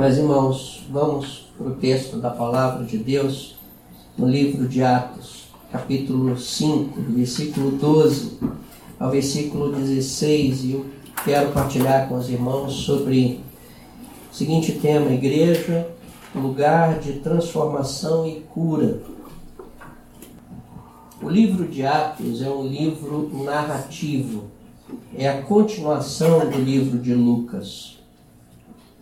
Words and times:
Meus 0.00 0.16
irmãos, 0.16 0.82
vamos 0.90 1.52
para 1.58 1.66
o 1.66 1.74
texto 1.74 2.16
da 2.16 2.30
palavra 2.30 2.86
de 2.86 2.96
Deus 2.96 3.56
no 4.16 4.26
livro 4.26 4.66
de 4.66 4.82
Atos, 4.82 5.48
capítulo 5.70 6.38
5, 6.38 6.98
versículo 7.10 7.72
12 7.72 8.38
ao 8.98 9.10
versículo 9.10 9.70
16. 9.70 10.64
E 10.64 10.72
eu 10.72 10.86
quero 11.22 11.52
partilhar 11.52 12.08
com 12.08 12.16
os 12.16 12.30
irmãos 12.30 12.72
sobre 12.76 13.40
o 14.32 14.34
seguinte 14.34 14.72
tema: 14.72 15.12
Igreja, 15.12 15.86
lugar 16.34 16.98
de 16.98 17.20
transformação 17.20 18.26
e 18.26 18.40
cura. 18.40 19.02
O 21.22 21.28
livro 21.28 21.68
de 21.68 21.84
Atos 21.84 22.40
é 22.40 22.48
um 22.48 22.66
livro 22.66 23.30
narrativo, 23.44 24.44
é 25.14 25.28
a 25.28 25.42
continuação 25.42 26.48
do 26.48 26.56
livro 26.56 26.98
de 26.98 27.12
Lucas. 27.12 27.99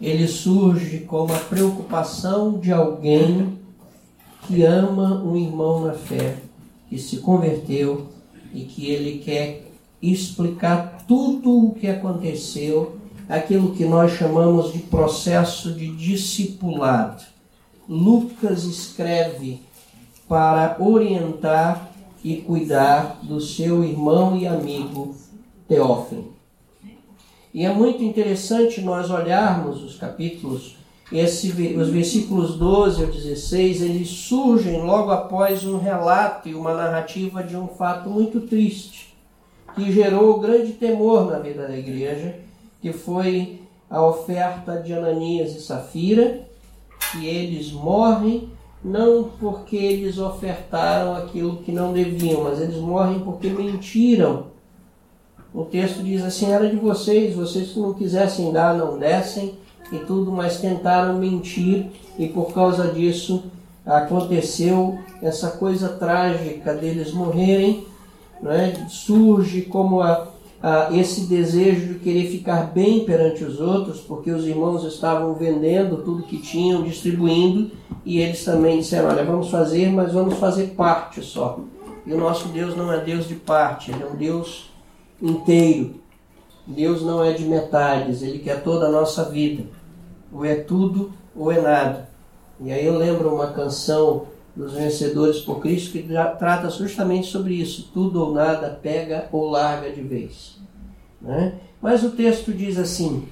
Ele 0.00 0.28
surge 0.28 1.00
como 1.00 1.34
a 1.34 1.38
preocupação 1.38 2.58
de 2.58 2.72
alguém 2.72 3.58
que 4.46 4.62
ama 4.62 5.22
um 5.22 5.36
irmão 5.36 5.86
na 5.86 5.92
fé, 5.92 6.36
que 6.88 6.98
se 6.98 7.18
converteu 7.18 8.06
e 8.54 8.62
que 8.62 8.90
ele 8.90 9.18
quer 9.18 9.66
explicar 10.00 11.04
tudo 11.06 11.66
o 11.66 11.74
que 11.74 11.88
aconteceu, 11.88 12.96
aquilo 13.28 13.74
que 13.74 13.84
nós 13.84 14.12
chamamos 14.12 14.72
de 14.72 14.78
processo 14.78 15.72
de 15.72 15.94
discipulado. 15.94 17.24
Lucas 17.88 18.64
escreve 18.64 19.60
para 20.28 20.76
orientar 20.78 21.90
e 22.22 22.36
cuidar 22.36 23.18
do 23.22 23.40
seu 23.40 23.82
irmão 23.84 24.36
e 24.36 24.46
amigo 24.46 25.14
Teófilo. 25.66 26.37
E 27.52 27.64
é 27.64 27.72
muito 27.72 28.02
interessante 28.02 28.80
nós 28.80 29.10
olharmos 29.10 29.82
os 29.82 29.96
capítulos, 29.96 30.76
esse, 31.10 31.50
os 31.74 31.88
versículos 31.88 32.56
12 32.56 33.04
ao 33.04 33.10
16, 33.10 33.82
eles 33.82 34.08
surgem 34.08 34.82
logo 34.82 35.10
após 35.10 35.64
um 35.64 35.78
relato 35.78 36.48
e 36.48 36.54
uma 36.54 36.74
narrativa 36.74 37.42
de 37.42 37.56
um 37.56 37.66
fato 37.66 38.10
muito 38.10 38.42
triste, 38.42 39.14
que 39.74 39.90
gerou 39.90 40.38
grande 40.38 40.72
temor 40.72 41.30
na 41.30 41.38
vida 41.38 41.66
da 41.66 41.76
igreja, 41.76 42.36
que 42.82 42.92
foi 42.92 43.60
a 43.88 44.04
oferta 44.04 44.82
de 44.82 44.92
Ananias 44.92 45.54
e 45.54 45.62
Safira, 45.62 46.46
que 47.10 47.26
eles 47.26 47.72
morrem 47.72 48.50
não 48.84 49.24
porque 49.40 49.76
eles 49.76 50.18
ofertaram 50.18 51.16
aquilo 51.16 51.58
que 51.58 51.72
não 51.72 51.92
deviam, 51.92 52.44
mas 52.44 52.60
eles 52.60 52.76
morrem 52.76 53.20
porque 53.20 53.48
mentiram. 53.48 54.46
O 55.52 55.64
texto 55.64 56.02
diz 56.02 56.22
assim: 56.22 56.50
era 56.50 56.68
de 56.68 56.76
vocês, 56.76 57.34
vocês 57.34 57.70
que 57.70 57.80
não 57.80 57.94
quisessem 57.94 58.52
dar, 58.52 58.76
não 58.76 58.98
dessem 58.98 59.54
e 59.90 59.98
tudo, 59.98 60.30
mas 60.30 60.60
tentaram 60.60 61.18
mentir 61.18 61.86
e 62.18 62.28
por 62.28 62.52
causa 62.52 62.88
disso 62.88 63.44
aconteceu 63.86 64.98
essa 65.22 65.50
coisa 65.52 65.88
trágica 65.88 66.74
deles 66.74 67.12
morrerem. 67.12 67.86
Né? 68.42 68.86
Surge 68.88 69.62
como 69.62 70.00
a, 70.02 70.28
a, 70.62 70.90
esse 70.92 71.22
desejo 71.22 71.94
de 71.94 71.98
querer 72.00 72.28
ficar 72.28 72.70
bem 72.72 73.04
perante 73.04 73.42
os 73.42 73.60
outros, 73.60 74.00
porque 74.00 74.30
os 74.30 74.46
irmãos 74.46 74.84
estavam 74.84 75.34
vendendo 75.34 76.02
tudo 76.04 76.22
que 76.22 76.38
tinham, 76.38 76.82
distribuindo, 76.82 77.70
e 78.04 78.20
eles 78.20 78.44
também 78.44 78.78
disseram: 78.78 79.08
Olha, 79.08 79.24
vamos 79.24 79.50
fazer, 79.50 79.90
mas 79.90 80.12
vamos 80.12 80.34
fazer 80.34 80.74
parte 80.76 81.22
só. 81.22 81.58
E 82.06 82.12
o 82.12 82.18
nosso 82.18 82.48
Deus 82.48 82.76
não 82.76 82.92
é 82.92 83.00
Deus 83.00 83.26
de 83.26 83.34
parte, 83.34 83.90
ele 83.90 84.02
é 84.02 84.06
um 84.06 84.16
Deus 84.16 84.68
inteiro. 85.20 86.00
Deus 86.66 87.02
não 87.02 87.24
é 87.24 87.32
de 87.32 87.44
metades, 87.44 88.22
ele 88.22 88.38
quer 88.38 88.62
toda 88.62 88.86
a 88.86 88.90
nossa 88.90 89.24
vida. 89.24 89.64
Ou 90.32 90.44
é 90.44 90.56
tudo 90.56 91.12
ou 91.34 91.50
é 91.50 91.60
nada. 91.60 92.08
E 92.60 92.70
aí 92.70 92.84
eu 92.84 92.98
lembro 92.98 93.34
uma 93.34 93.52
canção 93.52 94.26
dos 94.54 94.72
vencedores 94.72 95.38
por 95.40 95.60
Cristo 95.60 95.92
que 95.92 96.02
trata 96.38 96.68
justamente 96.68 97.28
sobre 97.28 97.54
isso: 97.54 97.90
tudo 97.94 98.20
ou 98.20 98.34
nada, 98.34 98.78
pega 98.82 99.28
ou 99.32 99.48
larga 99.48 99.90
de 99.90 100.02
vez. 100.02 100.58
Né? 101.20 101.54
Mas 101.80 102.02
o 102.02 102.10
texto 102.10 102.52
diz 102.52 102.76
assim: 102.76 103.26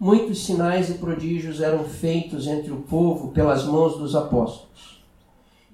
muitos 0.00 0.44
sinais 0.44 0.90
e 0.90 0.94
prodígios 0.94 1.60
eram 1.60 1.84
feitos 1.84 2.46
entre 2.46 2.72
o 2.72 2.82
povo 2.82 3.28
pelas 3.28 3.64
mãos 3.64 3.98
dos 3.98 4.16
apóstolos. 4.16 4.95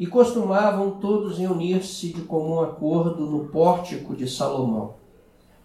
E 0.02 0.06
costumavam 0.08 0.98
todos 1.00 1.38
reunir-se 1.38 2.08
de 2.08 2.22
comum 2.22 2.60
acordo 2.60 3.24
no 3.24 3.44
pórtico 3.44 4.16
de 4.16 4.28
Salomão. 4.28 4.94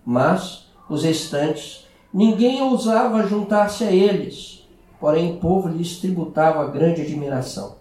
Mas 0.06 0.68
os 0.88 1.02
restantes, 1.02 1.88
ninguém 2.14 2.62
ousava 2.62 3.26
juntar-se 3.26 3.84
a 3.84 3.92
eles, 3.92 4.64
porém 5.00 5.32
o 5.32 5.38
povo 5.38 5.68
lhes 5.68 6.00
tributava 6.00 6.68
grande 6.68 7.02
admiração. 7.02 7.78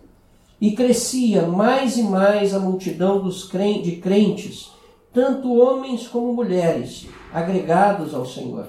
E 0.59 0.73
crescia 0.73 1.43
mais 1.43 1.99
e 1.99 2.03
mais 2.05 2.55
a 2.55 2.59
multidão 2.59 3.23
dos 3.23 3.51
de 3.51 3.97
crentes, 3.97 4.73
tanto 5.13 5.55
homens 5.55 6.09
como 6.09 6.33
mulheres, 6.33 7.07
agregados 7.35 8.15
ao 8.15 8.25
Senhor 8.25 8.69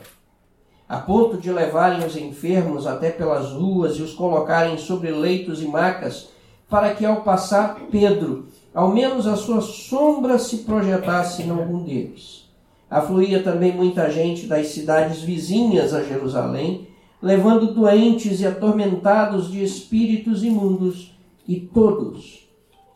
a 0.89 0.99
ponto 0.99 1.35
de 1.35 1.51
levarem 1.51 2.05
os 2.05 2.15
enfermos 2.15 2.87
até 2.87 3.11
pelas 3.11 3.51
ruas 3.51 3.97
e 3.97 4.01
os 4.01 4.13
colocarem 4.13 4.77
sobre 4.77 5.11
leitos 5.11 5.61
e 5.61 5.67
macas, 5.67 6.29
para 6.69 6.93
que 6.93 7.05
ao 7.05 7.21
passar 7.21 7.87
Pedro, 7.89 8.47
ao 8.73 8.93
menos 8.93 9.25
a 9.25 9.35
sua 9.35 9.61
sombra 9.61 10.37
se 10.37 10.59
projetasse 10.59 11.43
em 11.43 11.49
algum 11.49 11.83
deles. 11.83 12.47
Afluía 12.89 13.43
também 13.43 13.73
muita 13.73 14.09
gente 14.09 14.45
das 14.45 14.67
cidades 14.67 15.21
vizinhas 15.21 15.93
a 15.93 16.03
Jerusalém, 16.03 16.87
levando 17.21 17.73
doentes 17.73 18.39
e 18.39 18.45
atormentados 18.45 19.51
de 19.51 19.63
espíritos 19.63 20.43
imundos, 20.43 21.17
e 21.47 21.59
todos 21.59 22.47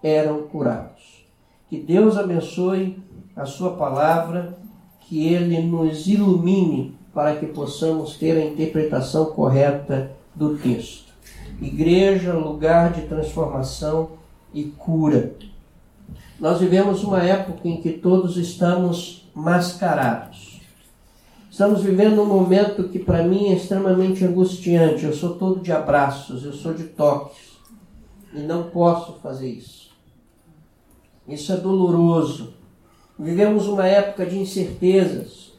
eram 0.04 0.44
curados. 0.44 1.26
Que 1.70 1.78
Deus 1.78 2.18
abençoe 2.18 3.02
a 3.36 3.46
sua 3.46 3.72
palavra, 3.72 4.58
que 5.02 5.28
ele 5.28 5.62
nos 5.62 6.08
ilumine 6.08 6.96
para 7.14 7.36
que 7.36 7.46
possamos 7.46 8.18
ter 8.18 8.38
a 8.38 8.46
interpretação 8.46 9.26
correta 9.26 10.12
do 10.36 10.58
texto. 10.58 11.11
Igreja, 11.62 12.34
lugar 12.34 12.92
de 12.92 13.02
transformação 13.04 14.12
e 14.54 14.64
cura. 14.64 15.36
Nós 16.40 16.60
vivemos 16.60 17.04
uma 17.04 17.22
época 17.22 17.68
em 17.68 17.80
que 17.82 17.92
todos 17.92 18.36
estamos 18.36 19.30
mascarados. 19.34 20.60
Estamos 21.52 21.84
vivendo 21.84 22.22
um 22.22 22.26
momento 22.26 22.90
que 22.90 22.98
para 22.98 23.24
mim 23.24 23.50
é 23.50 23.56
extremamente 23.56 24.26
angustiante. 24.26 25.06
Eu 25.06 25.14
sou 25.14 25.36
todo 25.36 25.62
de 25.62 25.72
abraços, 25.72 26.44
eu 26.44 26.54
sou 26.54 26.74
de 26.74 26.86
toques. 26.86 27.52
E 28.34 28.40
não 28.40 28.64
posso 28.64 29.20
fazer 29.22 29.50
isso. 29.50 29.92
Isso 31.28 31.52
é 31.54 31.58
doloroso. 31.58 32.54
Vivemos 33.20 33.68
uma 33.68 33.86
época 33.86 34.26
de 34.26 34.40
incertezas 34.40 35.52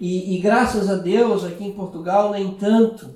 e, 0.00 0.34
e, 0.34 0.38
graças 0.38 0.90
a 0.90 0.96
Deus, 0.96 1.44
aqui 1.44 1.64
em 1.64 1.72
Portugal, 1.72 2.32
nem 2.32 2.50
tanto. 2.54 3.10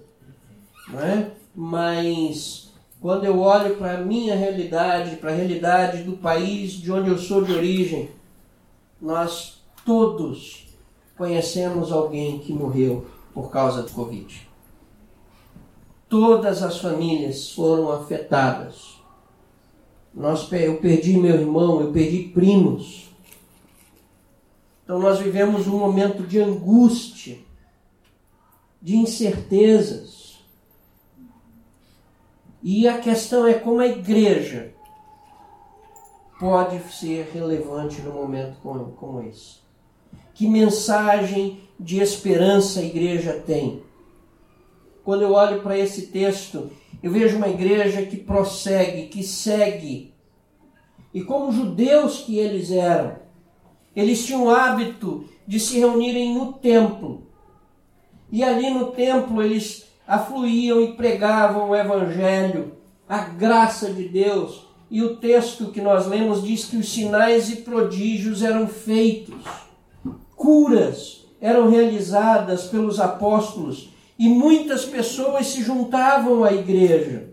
Não 0.89 1.01
é? 1.01 1.31
Mas 1.61 2.71
quando 3.01 3.25
eu 3.25 3.41
olho 3.41 3.77
para 3.77 3.99
a 3.99 4.05
minha 4.05 4.37
realidade, 4.37 5.17
para 5.17 5.31
a 5.31 5.35
realidade 5.35 6.03
do 6.03 6.17
país 6.17 6.73
de 6.73 6.93
onde 6.93 7.11
eu 7.11 7.19
sou 7.19 7.43
de 7.43 7.53
origem, 7.53 8.11
nós 9.01 9.61
todos 9.85 10.67
conhecemos 11.17 11.91
alguém 11.91 12.39
que 12.39 12.53
morreu 12.53 13.07
por 13.35 13.51
causa 13.51 13.83
do 13.83 13.91
Covid. 13.91 14.49
Todas 16.09 16.63
as 16.63 16.79
famílias 16.79 17.51
foram 17.51 17.91
afetadas. 17.91 18.97
Nós, 20.15 20.51
eu 20.53 20.79
perdi 20.79 21.17
meu 21.17 21.35
irmão, 21.35 21.81
eu 21.81 21.93
perdi 21.93 22.23
primos 22.23 23.09
então 24.89 24.99
nós 24.99 25.19
vivemos 25.19 25.67
um 25.67 25.77
momento 25.77 26.23
de 26.23 26.41
angústia, 26.41 27.37
de 28.81 28.97
incertezas. 28.97 30.18
E 32.71 32.87
a 32.87 32.99
questão 32.99 33.47
é 33.47 33.55
como 33.55 33.81
a 33.81 33.87
igreja 33.87 34.75
pode 36.39 36.79
ser 36.93 37.31
relevante 37.33 38.03
num 38.03 38.13
momento 38.13 38.59
como, 38.63 38.93
como 38.93 39.23
esse. 39.23 39.61
Que 40.35 40.47
mensagem 40.47 41.63
de 41.81 41.99
esperança 41.99 42.81
a 42.81 42.85
igreja 42.85 43.43
tem? 43.47 43.83
Quando 45.03 45.23
eu 45.23 45.33
olho 45.33 45.63
para 45.63 45.79
esse 45.79 46.09
texto, 46.09 46.71
eu 47.03 47.11
vejo 47.11 47.39
uma 47.39 47.49
igreja 47.49 48.05
que 48.05 48.19
prossegue, 48.19 49.09
que 49.09 49.23
segue. 49.23 50.13
E 51.15 51.23
como 51.23 51.51
judeus 51.51 52.21
que 52.21 52.39
eles 52.39 52.71
eram, 52.71 53.17
eles 53.97 54.27
tinham 54.27 54.45
o 54.45 54.51
hábito 54.51 55.27
de 55.47 55.59
se 55.59 55.79
reunirem 55.79 56.35
no 56.35 56.53
templo. 56.53 57.29
E 58.31 58.45
ali 58.45 58.69
no 58.69 58.93
templo 58.93 59.43
eles 59.43 59.88
afluíam 60.09 60.81
e 60.81 60.95
pregavam 60.95 61.69
o 61.69 61.77
evangelho, 61.77 62.73
a 63.07 63.19
graça 63.19 63.93
de 63.93 64.09
Deus. 64.09 64.67
E 64.91 65.03
o 65.03 65.17
texto 65.17 65.67
que 65.67 65.83
nós 65.83 66.07
lemos 66.07 66.43
diz 66.43 66.65
que 66.65 66.79
os 66.79 66.91
sinais 66.91 67.51
e 67.51 67.57
prodígios 67.57 68.43
eram 68.43 68.67
feitos, 68.67 69.45
curas 70.35 71.27
eram 71.39 71.69
realizadas 71.69 72.65
pelos 72.65 72.99
apóstolos 72.99 73.91
e 74.19 74.29
muitas 74.29 74.87
pessoas 74.87 75.49
se 75.49 75.63
juntavam 75.63 76.43
à 76.43 76.53
igreja. 76.53 77.29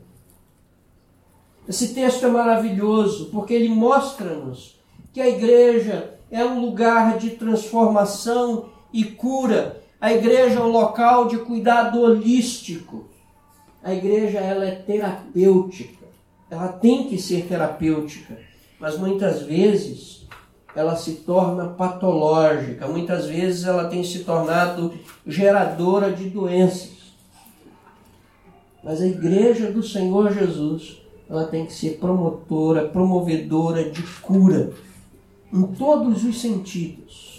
Esse 1.67 1.93
texto 1.93 2.25
é 2.25 2.29
maravilhoso 2.29 3.29
porque 3.31 3.53
ele 3.53 3.69
mostra-nos 3.69 4.79
que 5.13 5.21
a 5.21 5.27
igreja 5.29 6.13
é 6.29 6.43
um 6.43 6.59
lugar 6.59 7.17
de 7.17 7.31
transformação 7.31 8.69
e 8.91 9.05
cura. 9.05 9.81
A 9.99 10.13
igreja 10.13 10.59
é 10.59 10.63
um 10.63 10.71
local 10.71 11.27
de 11.27 11.37
cuidado 11.37 12.01
holístico. 12.01 13.05
A 13.83 13.93
igreja 13.93 14.39
ela 14.39 14.65
é 14.65 14.71
terapêutica. 14.71 16.05
Ela 16.49 16.67
tem 16.69 17.07
que 17.07 17.17
ser 17.17 17.47
terapêutica, 17.47 18.37
mas 18.79 18.97
muitas 18.97 19.41
vezes 19.41 20.27
ela 20.75 20.95
se 20.95 21.13
torna 21.15 21.69
patológica. 21.69 22.87
Muitas 22.87 23.25
vezes 23.25 23.65
ela 23.65 23.87
tem 23.87 24.03
se 24.03 24.23
tornado 24.23 24.93
geradora 25.25 26.11
de 26.11 26.29
doenças. 26.29 26.95
Mas 28.83 29.01
a 29.01 29.07
igreja 29.07 29.71
do 29.71 29.81
Senhor 29.81 30.31
Jesus, 30.31 31.01
ela 31.27 31.45
tem 31.45 31.65
que 31.65 31.73
ser 31.73 31.97
promotora, 31.97 32.87
promovedora 32.89 33.89
de 33.89 34.03
cura 34.21 34.73
em 35.51 35.63
todos 35.73 36.23
os 36.23 36.39
sentidos. 36.39 37.34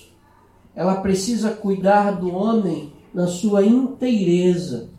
Ela 0.76 1.00
precisa 1.00 1.50
cuidar 1.50 2.12
do 2.12 2.32
homem 2.32 2.93
na 3.14 3.26
sua 3.26 3.64
inteireza. 3.64 4.90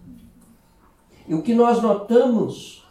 E 1.28 1.36
o 1.36 1.44
que 1.44 1.54
nós 1.54 1.84
notamos 1.84 2.84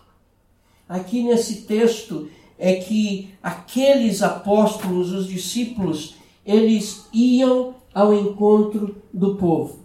aqui 0.88 1.24
nesse 1.24 1.62
texto 1.62 2.28
é 2.56 2.76
que 2.76 3.34
aqueles 3.42 4.22
apóstolos, 4.22 5.10
os 5.10 5.26
discípulos, 5.26 6.14
eles 6.44 7.08
iam 7.12 7.74
ao 7.92 8.14
encontro 8.14 8.96
do 9.12 9.34
povo. 9.34 9.80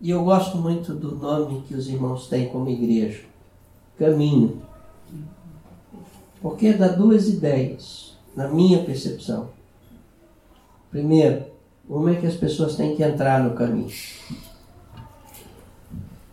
E 0.00 0.10
eu 0.10 0.24
gosto 0.24 0.56
muito 0.56 0.92
do 0.92 1.14
nome 1.14 1.62
que 1.68 1.74
os 1.74 1.88
irmãos 1.88 2.26
têm 2.26 2.48
como 2.48 2.68
igreja: 2.68 3.22
caminho. 3.96 4.60
Porque 6.42 6.72
dá 6.72 6.88
duas 6.88 7.28
ideias 7.28 8.16
na 8.34 8.48
minha 8.48 8.82
percepção. 8.82 9.50
Primeiro, 10.90 11.44
uma 11.90 12.12
é 12.12 12.14
que 12.14 12.26
as 12.26 12.36
pessoas 12.36 12.76
têm 12.76 12.94
que 12.94 13.02
entrar 13.02 13.42
no 13.42 13.50
caminho. 13.56 13.90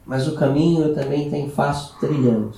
Mas 0.05 0.27
o 0.27 0.35
caminho 0.35 0.93
também 0.93 1.31
tenho 1.31 1.49
faço 1.49 1.97
trilhando. 1.99 2.53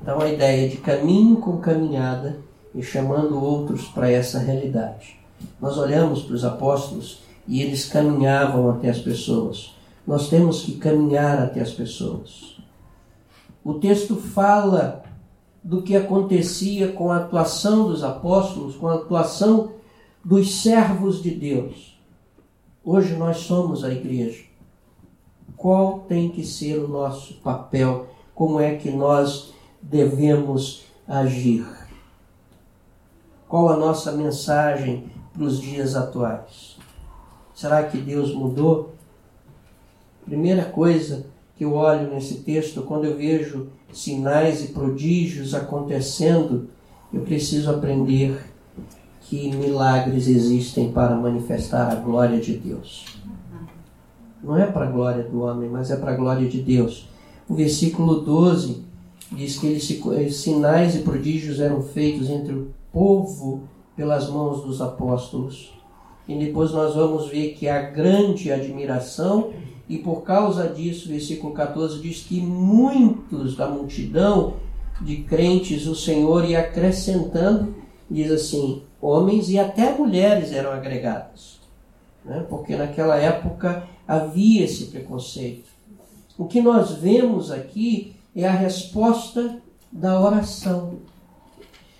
Então 0.00 0.18
a 0.18 0.30
ideia 0.30 0.66
de 0.66 0.78
caminho 0.78 1.36
com 1.36 1.58
caminhada 1.58 2.38
e 2.74 2.82
chamando 2.82 3.38
outros 3.38 3.84
para 3.88 4.10
essa 4.10 4.38
realidade. 4.38 5.18
Nós 5.60 5.76
olhamos 5.76 6.22
para 6.22 6.34
os 6.34 6.44
apóstolos 6.44 7.20
e 7.46 7.60
eles 7.60 7.84
caminhavam 7.84 8.70
até 8.70 8.88
as 8.88 8.98
pessoas. 8.98 9.74
Nós 10.06 10.30
temos 10.30 10.62
que 10.62 10.76
caminhar 10.76 11.38
até 11.42 11.60
as 11.60 11.70
pessoas. 11.70 12.56
O 13.62 13.74
texto 13.74 14.16
fala 14.16 15.04
do 15.62 15.82
que 15.82 15.96
acontecia 15.96 16.92
com 16.92 17.10
a 17.10 17.18
atuação 17.18 17.88
dos 17.88 18.02
apóstolos, 18.02 18.74
com 18.76 18.88
a 18.88 18.94
atuação 18.94 19.76
dos 20.26 20.60
servos 20.60 21.22
de 21.22 21.30
Deus. 21.30 21.96
Hoje 22.82 23.14
nós 23.14 23.36
somos 23.36 23.84
a 23.84 23.92
igreja. 23.92 24.42
Qual 25.56 26.00
tem 26.00 26.30
que 26.30 26.44
ser 26.44 26.80
o 26.80 26.88
nosso 26.88 27.34
papel? 27.34 28.08
Como 28.34 28.58
é 28.58 28.74
que 28.74 28.90
nós 28.90 29.54
devemos 29.80 30.82
agir? 31.06 31.64
Qual 33.48 33.68
a 33.68 33.76
nossa 33.76 34.10
mensagem 34.10 35.04
para 35.32 35.44
os 35.44 35.60
dias 35.60 35.94
atuais? 35.94 36.76
Será 37.54 37.84
que 37.84 37.96
Deus 37.96 38.34
mudou? 38.34 38.94
Primeira 40.24 40.64
coisa 40.64 41.26
que 41.54 41.64
eu 41.64 41.74
olho 41.74 42.12
nesse 42.12 42.38
texto, 42.38 42.82
quando 42.82 43.04
eu 43.04 43.16
vejo 43.16 43.68
sinais 43.92 44.64
e 44.64 44.72
prodígios 44.72 45.54
acontecendo, 45.54 46.68
eu 47.12 47.20
preciso 47.20 47.70
aprender 47.70 48.55
que 49.28 49.50
milagres 49.56 50.28
existem 50.28 50.92
para 50.92 51.16
manifestar 51.16 51.90
a 51.90 51.96
glória 51.96 52.40
de 52.40 52.56
Deus. 52.56 53.04
Não 54.42 54.56
é 54.56 54.66
para 54.66 54.86
a 54.86 54.90
glória 54.90 55.24
do 55.24 55.42
homem, 55.42 55.68
mas 55.68 55.90
é 55.90 55.96
para 55.96 56.12
a 56.12 56.16
glória 56.16 56.48
de 56.48 56.62
Deus. 56.62 57.08
O 57.48 57.54
versículo 57.54 58.20
12 58.20 58.84
diz 59.32 59.58
que 59.58 59.66
eles, 59.66 60.36
sinais 60.36 60.94
e 60.94 61.00
prodígios 61.00 61.58
eram 61.58 61.82
feitos 61.82 62.30
entre 62.30 62.54
o 62.54 62.68
povo 62.92 63.62
pelas 63.96 64.30
mãos 64.30 64.62
dos 64.62 64.80
apóstolos. 64.80 65.72
E 66.28 66.36
depois 66.36 66.70
nós 66.70 66.94
vamos 66.94 67.28
ver 67.28 67.54
que 67.54 67.68
há 67.68 67.82
grande 67.82 68.52
admiração 68.52 69.50
e 69.88 69.98
por 69.98 70.22
causa 70.22 70.68
disso, 70.68 71.08
versículo 71.08 71.52
14 71.52 72.00
diz 72.00 72.22
que 72.22 72.40
muitos 72.40 73.56
da 73.56 73.68
multidão 73.68 74.54
de 75.00 75.18
crentes 75.18 75.86
o 75.86 75.94
Senhor 75.94 76.44
ia 76.44 76.60
acrescentando, 76.60 77.74
diz 78.10 78.30
assim, 78.30 78.82
homens 79.06 79.48
e 79.50 79.58
até 79.58 79.92
mulheres 79.92 80.52
eram 80.52 80.72
agregadas. 80.72 81.60
Né? 82.24 82.44
Porque 82.48 82.76
naquela 82.76 83.16
época 83.16 83.86
havia 84.06 84.64
esse 84.64 84.86
preconceito. 84.86 85.68
O 86.36 86.46
que 86.46 86.60
nós 86.60 86.92
vemos 86.92 87.50
aqui 87.50 88.14
é 88.34 88.46
a 88.46 88.52
resposta 88.52 89.58
da 89.90 90.20
oração. 90.20 90.98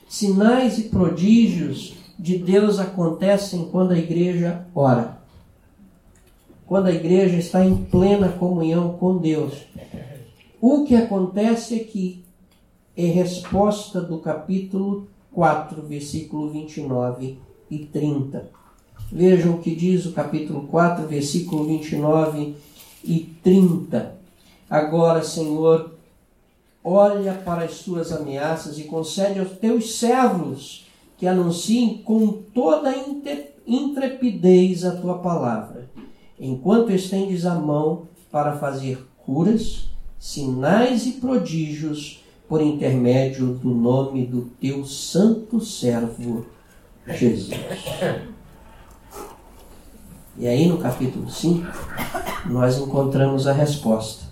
Sinais 0.09 0.79
e 0.79 0.85
prodígios 0.85 1.95
de 2.19 2.39
Deus 2.39 2.79
acontecem 2.79 3.69
quando 3.71 3.93
a 3.93 3.99
igreja 3.99 4.67
ora 4.75 5.17
quando 6.67 6.87
a 6.87 6.93
igreja 6.93 7.37
está 7.37 7.65
em 7.65 7.77
plena 7.77 8.29
comunhão 8.29 8.97
com 8.99 9.17
Deus. 9.17 9.55
O 10.61 10.85
que 10.85 10.97
acontece 10.97 11.77
aqui 11.77 12.25
é 12.97 13.07
resposta 13.07 14.01
do 14.01 14.19
capítulo 14.19 15.09
4, 15.37 15.83
versículo 15.83 16.51
29 16.51 17.37
e 17.71 17.79
30. 17.81 18.49
Vejam 19.13 19.57
o 19.57 19.59
que 19.59 19.75
diz 19.75 20.07
o 20.07 20.13
capítulo 20.13 20.63
4, 20.63 21.07
versículo 21.07 21.65
29 21.67 22.55
e 23.05 23.21
30. 23.43 24.17
Agora, 24.71 25.23
Senhor, 25.23 25.93
olha 26.83 27.35
para 27.35 27.67
as 27.67 27.81
tuas 27.81 28.11
ameaças 28.13 28.79
e 28.79 28.85
concede 28.85 29.39
aos 29.39 29.51
teus 29.51 29.97
servos 29.97 30.87
que 31.19 31.27
anunciem 31.27 31.99
com 31.99 32.33
toda 32.55 32.95
intrepidez 33.67 34.87
a 34.87 34.97
tua 34.97 35.19
palavra 35.19 35.87
enquanto 36.41 36.93
estendes 36.93 37.45
a 37.45 37.55
mão 37.55 38.09
para 38.31 38.57
fazer 38.57 39.07
curas, 39.19 39.89
sinais 40.19 41.07
e 41.07 41.13
prodígios 41.13 42.23
por 42.49 42.61
intermédio 42.61 43.55
do 43.55 43.71
nome 43.71 44.27
do 44.27 44.43
teu 44.61 44.85
santo 44.85 45.61
servo 45.61 46.47
Jesus. 47.07 47.51
E 50.39 50.47
aí 50.47 50.69
no 50.69 50.79
capítulo 50.79 51.31
5, 51.31 51.67
nós 52.47 52.79
encontramos 52.79 53.47
a 53.47 53.53
resposta. 53.53 54.27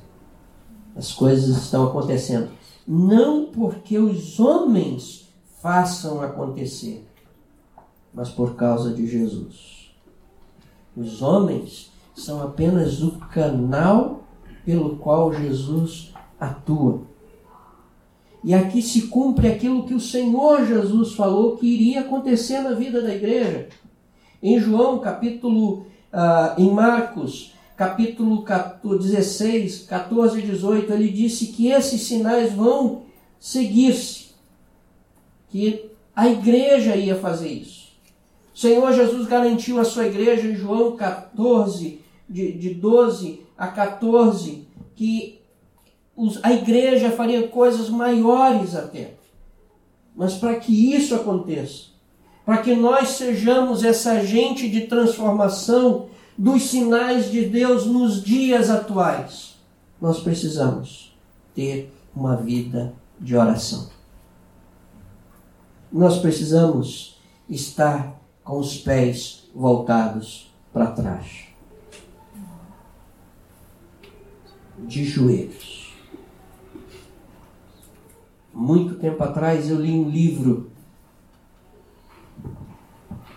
As 0.94 1.12
coisas 1.12 1.56
estão 1.56 1.88
acontecendo. 1.88 2.50
Não 2.87 3.47
porque 3.47 3.99
os 3.99 4.38
homens 4.38 5.28
façam 5.61 6.21
acontecer, 6.21 7.09
mas 8.12 8.28
por 8.28 8.54
causa 8.54 8.92
de 8.92 9.06
Jesus. 9.06 9.90
Os 10.97 11.23
homens 11.23 11.90
são 12.14 12.42
apenas 12.42 13.02
o 13.02 13.12
canal 13.33 14.25
pelo 14.64 14.97
qual 14.97 15.33
Jesus 15.33 16.12
atua. 16.38 17.02
E 18.44 18.52
aqui 18.52 18.82
se 18.82 19.06
cumpre 19.06 19.48
aquilo 19.48 19.86
que 19.86 19.94
o 19.94 20.00
Senhor 20.00 20.66
Jesus 20.66 21.14
falou 21.14 21.56
que 21.56 21.66
iria 21.66 22.00
acontecer 22.00 22.60
na 22.60 22.72
vida 22.72 23.00
da 23.00 23.14
igreja. 23.14 23.70
Em 24.42 24.60
João, 24.60 24.98
capítulo, 24.98 25.86
uh, 26.12 26.60
em 26.60 26.70
Marcos, 26.70 27.54
capítulo 27.74 28.44
16, 28.98 29.86
14 29.86 30.38
e 30.38 30.42
18, 30.42 30.92
ele 30.92 31.08
disse 31.08 31.46
que 31.46 31.68
esses 31.68 32.02
sinais 32.02 32.52
vão 32.52 33.04
seguir-se. 33.40 34.34
Que 35.48 35.90
a 36.14 36.28
igreja 36.28 36.94
ia 36.96 37.16
fazer 37.16 37.48
isso. 37.48 37.94
O 38.54 38.58
Senhor 38.58 38.92
Jesus 38.92 39.26
garantiu 39.26 39.80
à 39.80 39.84
sua 39.84 40.06
igreja 40.06 40.46
em 40.46 40.54
João 40.54 40.96
14, 40.96 41.98
de, 42.28 42.52
de 42.52 42.74
12 42.74 43.40
a 43.56 43.68
14, 43.68 44.68
que 44.94 45.40
a 46.42 46.52
igreja 46.52 47.11
faria 47.11 47.49
coisas 47.49 47.88
maiores 47.88 48.75
até. 48.75 49.14
Mas 50.14 50.35
para 50.35 50.54
que 50.56 50.94
isso 50.94 51.14
aconteça, 51.14 51.87
para 52.44 52.59
que 52.59 52.75
nós 52.75 53.11
sejamos 53.11 53.83
essa 53.83 54.12
agente 54.12 54.68
de 54.68 54.83
transformação 54.83 56.06
dos 56.38 56.64
sinais 56.64 57.30
de 57.30 57.47
Deus 57.47 57.87
nos 57.87 58.23
dias 58.23 58.71
atuais, 58.71 59.54
nós 60.00 60.21
precisamos 60.21 61.16
ter 61.54 61.92
uma 62.14 62.37
vida 62.37 62.92
de 63.18 63.37
oração. 63.37 63.88
Nós 65.92 66.18
precisamos 66.18 67.18
estar 67.49 68.21
com 68.42 68.59
os 68.59 68.76
pés 68.76 69.44
voltados 69.54 70.52
para 70.73 70.88
trás. 70.88 71.54
de 74.87 75.04
joelhos. 75.04 75.84
Muito 78.54 78.94
tempo 78.94 79.23
atrás 79.23 79.68
eu 79.68 79.80
li 79.80 79.90
um 79.90 80.08
livro 80.08 80.70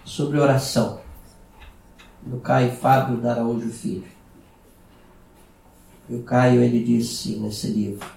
sobre 0.06 0.40
oração, 0.40 1.02
do 2.22 2.40
Caio 2.40 2.72
Fábio 2.72 3.18
da 3.18 3.32
Araújo 3.32 3.70
Filho. 3.70 4.08
E 6.10 6.16
o 6.16 6.24
Caio 6.24 6.62
ele 6.62 6.84
disse 6.84 7.36
nesse 7.38 7.68
livro: 7.68 8.08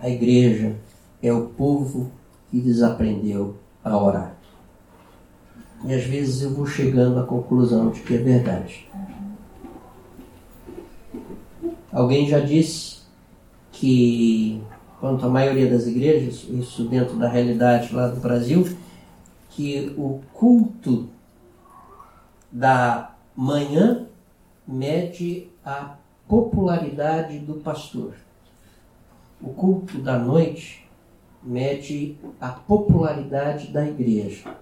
a 0.00 0.08
igreja 0.08 0.76
é 1.22 1.32
o 1.32 1.46
povo 1.46 2.10
que 2.50 2.60
desaprendeu 2.60 3.56
a 3.84 3.96
orar. 3.96 4.34
E 5.84 5.94
às 5.94 6.04
vezes 6.04 6.42
eu 6.42 6.50
vou 6.54 6.66
chegando 6.66 7.20
à 7.20 7.24
conclusão 7.24 7.90
de 7.90 8.00
que 8.00 8.14
é 8.14 8.18
verdade. 8.18 8.88
Alguém 11.92 12.28
já 12.28 12.40
disse 12.40 13.02
que, 13.70 14.60
quanto 15.02 15.26
à 15.26 15.28
maioria 15.28 15.68
das 15.68 15.88
igrejas, 15.88 16.46
isso 16.48 16.84
dentro 16.84 17.16
da 17.16 17.28
realidade 17.28 17.92
lá 17.92 18.06
do 18.06 18.20
Brasil, 18.20 18.64
que 19.50 19.92
o 19.98 20.20
culto 20.32 21.08
da 22.52 23.12
manhã 23.34 24.06
mede 24.64 25.48
a 25.64 25.96
popularidade 26.28 27.40
do 27.40 27.54
pastor. 27.54 28.14
O 29.40 29.48
culto 29.48 29.98
da 29.98 30.16
noite 30.16 30.88
mede 31.42 32.16
a 32.40 32.50
popularidade 32.50 33.72
da 33.72 33.84
igreja. 33.84 34.54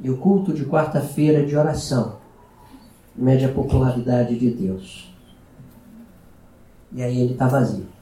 E 0.00 0.08
o 0.08 0.16
culto 0.16 0.50
de 0.54 0.64
quarta-feira 0.64 1.44
de 1.44 1.54
oração 1.54 2.16
mede 3.14 3.44
a 3.44 3.52
popularidade 3.52 4.38
de 4.38 4.50
Deus. 4.50 5.14
E 6.90 7.02
aí 7.02 7.20
ele 7.20 7.34
está 7.34 7.46
vazio. 7.46 7.92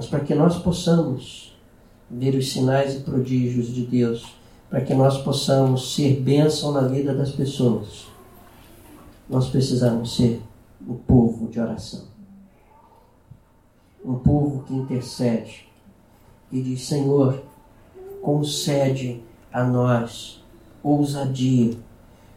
Mas 0.00 0.08
para 0.08 0.20
que 0.20 0.34
nós 0.34 0.56
possamos 0.56 1.54
ver 2.10 2.34
os 2.34 2.50
sinais 2.50 2.94
e 2.94 3.00
prodígios 3.00 3.66
de 3.66 3.84
Deus, 3.84 4.34
para 4.70 4.80
que 4.80 4.94
nós 4.94 5.20
possamos 5.20 5.94
ser 5.94 6.22
bênção 6.22 6.72
na 6.72 6.88
vida 6.88 7.14
das 7.14 7.32
pessoas, 7.32 8.06
nós 9.28 9.50
precisamos 9.50 10.16
ser 10.16 10.40
o 10.88 10.94
povo 10.94 11.48
de 11.48 11.60
oração. 11.60 12.04
Um 14.02 14.14
povo 14.14 14.62
que 14.62 14.72
intercede 14.72 15.68
e 16.50 16.62
diz: 16.62 16.86
Senhor, 16.86 17.42
concede 18.22 19.22
a 19.52 19.62
nós 19.64 20.42
ousadia, 20.82 21.76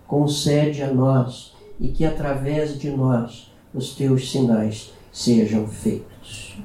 concede 0.05 0.84
a 0.84 0.93
nós 0.93 1.53
e 1.79 1.88
que 1.88 2.03
através 2.03 2.77
de 2.77 2.89
nós 2.89 3.50
os 3.74 3.96
teus 3.96 4.29
sinais 4.29 4.91
sejam 5.13 5.65
feitos. 5.65 6.58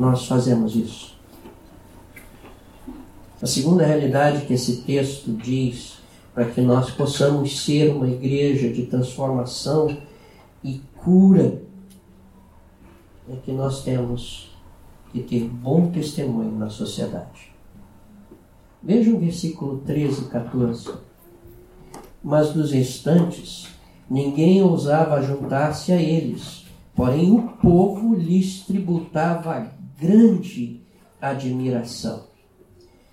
Nós 0.00 0.26
fazemos 0.26 0.74
isso. 0.74 1.14
A 3.42 3.46
segunda 3.46 3.84
realidade 3.84 4.46
que 4.46 4.54
esse 4.54 4.78
texto 4.78 5.30
diz 5.30 5.98
para 6.32 6.46
que 6.46 6.62
nós 6.62 6.90
possamos 6.90 7.62
ser 7.62 7.94
uma 7.94 8.08
igreja 8.08 8.72
de 8.72 8.86
transformação 8.86 9.94
e 10.64 10.80
cura 10.96 11.60
é 13.28 13.36
que 13.44 13.52
nós 13.52 13.82
temos 13.82 14.50
que 15.12 15.20
ter 15.20 15.44
bom 15.44 15.90
testemunho 15.90 16.58
na 16.58 16.70
sociedade. 16.70 17.52
Veja 18.82 19.14
o 19.14 19.20
versículo 19.20 19.82
13 19.84 20.22
e 20.22 20.28
14. 20.28 20.94
Mas 22.24 22.54
dos 22.54 22.72
restantes, 22.72 23.68
ninguém 24.08 24.62
ousava 24.62 25.20
juntar-se 25.20 25.92
a 25.92 26.00
eles, 26.00 26.64
porém 26.94 27.32
o 27.32 27.48
povo 27.60 28.14
lhes 28.14 28.64
tributava 28.64 29.78
grande 30.00 30.80
admiração. 31.20 32.30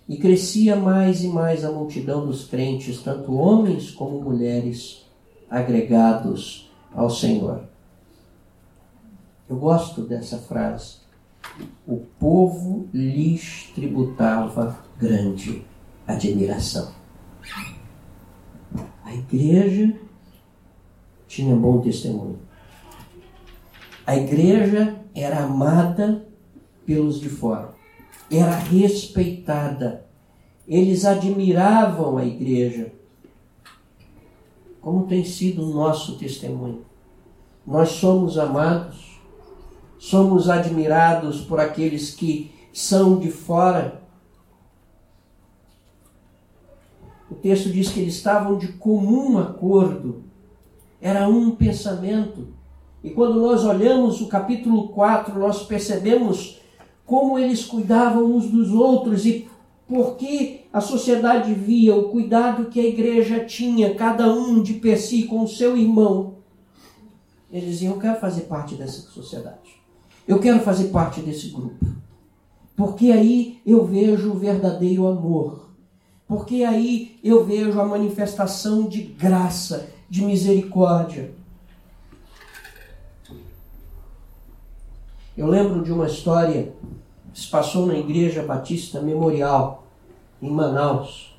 E 0.07 0.15
crescia 0.17 0.77
mais 0.77 1.21
e 1.21 1.27
mais 1.27 1.65
a 1.65 1.71
multidão 1.71 2.25
dos 2.25 2.45
crentes, 2.45 3.03
tanto 3.03 3.33
homens 3.35 3.91
como 3.91 4.21
mulheres, 4.21 5.05
agregados 5.49 6.71
ao 6.93 7.09
Senhor. 7.09 7.63
Eu 9.49 9.57
gosto 9.57 10.01
dessa 10.01 10.37
frase. 10.37 10.97
O 11.85 11.97
povo 12.19 12.87
lhes 12.93 13.69
tributava 13.75 14.79
grande 14.97 15.65
admiração. 16.07 16.91
A 19.03 19.13
igreja 19.13 19.93
tinha 21.27 21.55
bom 21.55 21.81
testemunho. 21.81 22.39
A 24.05 24.15
igreja 24.15 25.01
era 25.13 25.43
amada 25.43 26.26
pelos 26.87 27.19
de 27.19 27.29
fora 27.29 27.77
era 28.29 28.55
respeitada. 28.55 30.05
Eles 30.67 31.05
admiravam 31.05 32.17
a 32.17 32.25
igreja. 32.25 32.91
Como 34.81 35.07
tem 35.07 35.23
sido 35.23 35.63
o 35.63 35.73
nosso 35.73 36.17
testemunho? 36.17 36.85
Nós 37.65 37.89
somos 37.89 38.37
amados, 38.37 39.19
somos 39.97 40.49
admirados 40.49 41.41
por 41.41 41.59
aqueles 41.59 42.11
que 42.11 42.51
são 42.73 43.19
de 43.19 43.29
fora. 43.29 44.01
O 47.29 47.35
texto 47.35 47.69
diz 47.69 47.89
que 47.89 47.99
eles 47.99 48.15
estavam 48.15 48.57
de 48.57 48.69
comum 48.73 49.37
acordo, 49.37 50.23
era 51.01 51.27
um 51.27 51.51
pensamento. 51.51 52.47
E 53.03 53.09
quando 53.09 53.41
nós 53.41 53.65
olhamos 53.65 54.21
o 54.21 54.27
capítulo 54.27 54.89
4, 54.89 55.37
nós 55.37 55.63
percebemos 55.63 56.61
como 57.07 57.39
eles 57.39 57.63
cuidavam 57.63 58.35
uns 58.35 58.47
dos 58.51 58.71
outros 58.71 59.25
e 59.25 59.47
por 59.87 60.17
que 60.17 60.65
a 60.73 60.81
sociedade 60.81 61.53
via 61.53 61.95
o 61.95 62.09
cuidado 62.09 62.65
que 62.65 62.79
a 62.81 62.85
igreja 62.85 63.45
tinha, 63.45 63.95
cada 63.95 64.31
um 64.31 64.61
de 64.61 64.73
per 64.73 64.99
si 64.99 65.23
com 65.23 65.41
o 65.41 65.47
seu 65.47 65.77
irmão. 65.77 66.35
Eles 67.49 67.69
diziam: 67.69 67.93
Eu 67.93 67.99
quero 67.99 68.19
fazer 68.19 68.41
parte 68.41 68.75
dessa 68.75 69.09
sociedade. 69.09 69.77
Eu 70.27 70.39
quero 70.39 70.59
fazer 70.59 70.89
parte 70.89 71.21
desse 71.21 71.47
grupo. 71.47 71.85
Porque 72.75 73.09
aí 73.09 73.61
eu 73.65 73.85
vejo 73.85 74.31
o 74.31 74.37
verdadeiro 74.37 75.07
amor. 75.07 75.69
Porque 76.27 76.65
aí 76.65 77.17
eu 77.23 77.45
vejo 77.45 77.79
a 77.79 77.85
manifestação 77.85 78.85
de 78.89 79.01
graça, 79.01 79.89
de 80.09 80.25
misericórdia. 80.25 81.31
Eu 85.37 85.45
lembro 85.45 85.83
de 85.83 85.91
uma 85.91 86.07
história 86.07 86.73
que 87.31 87.39
se 87.39 87.47
passou 87.47 87.85
na 87.85 87.93
Igreja 87.93 88.41
Batista 88.41 88.99
Memorial, 88.99 89.83
em 90.41 90.49
Manaus. 90.49 91.37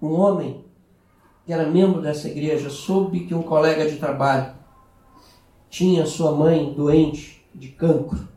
Um 0.00 0.12
homem 0.12 0.62
que 1.46 1.54
era 1.54 1.70
membro 1.70 2.02
dessa 2.02 2.28
igreja 2.28 2.68
soube 2.68 3.20
que 3.20 3.34
um 3.34 3.42
colega 3.42 3.90
de 3.90 3.96
trabalho 3.96 4.52
tinha 5.70 6.04
sua 6.04 6.32
mãe 6.32 6.74
doente 6.74 7.42
de 7.54 7.68
cancro. 7.68 8.28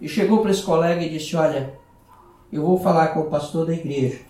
E 0.00 0.08
chegou 0.08 0.40
para 0.40 0.52
esse 0.52 0.62
colega 0.62 1.02
e 1.02 1.10
disse: 1.10 1.36
Olha, 1.36 1.78
eu 2.50 2.64
vou 2.64 2.80
falar 2.80 3.08
com 3.08 3.20
o 3.20 3.30
pastor 3.30 3.66
da 3.66 3.74
igreja. 3.74 4.20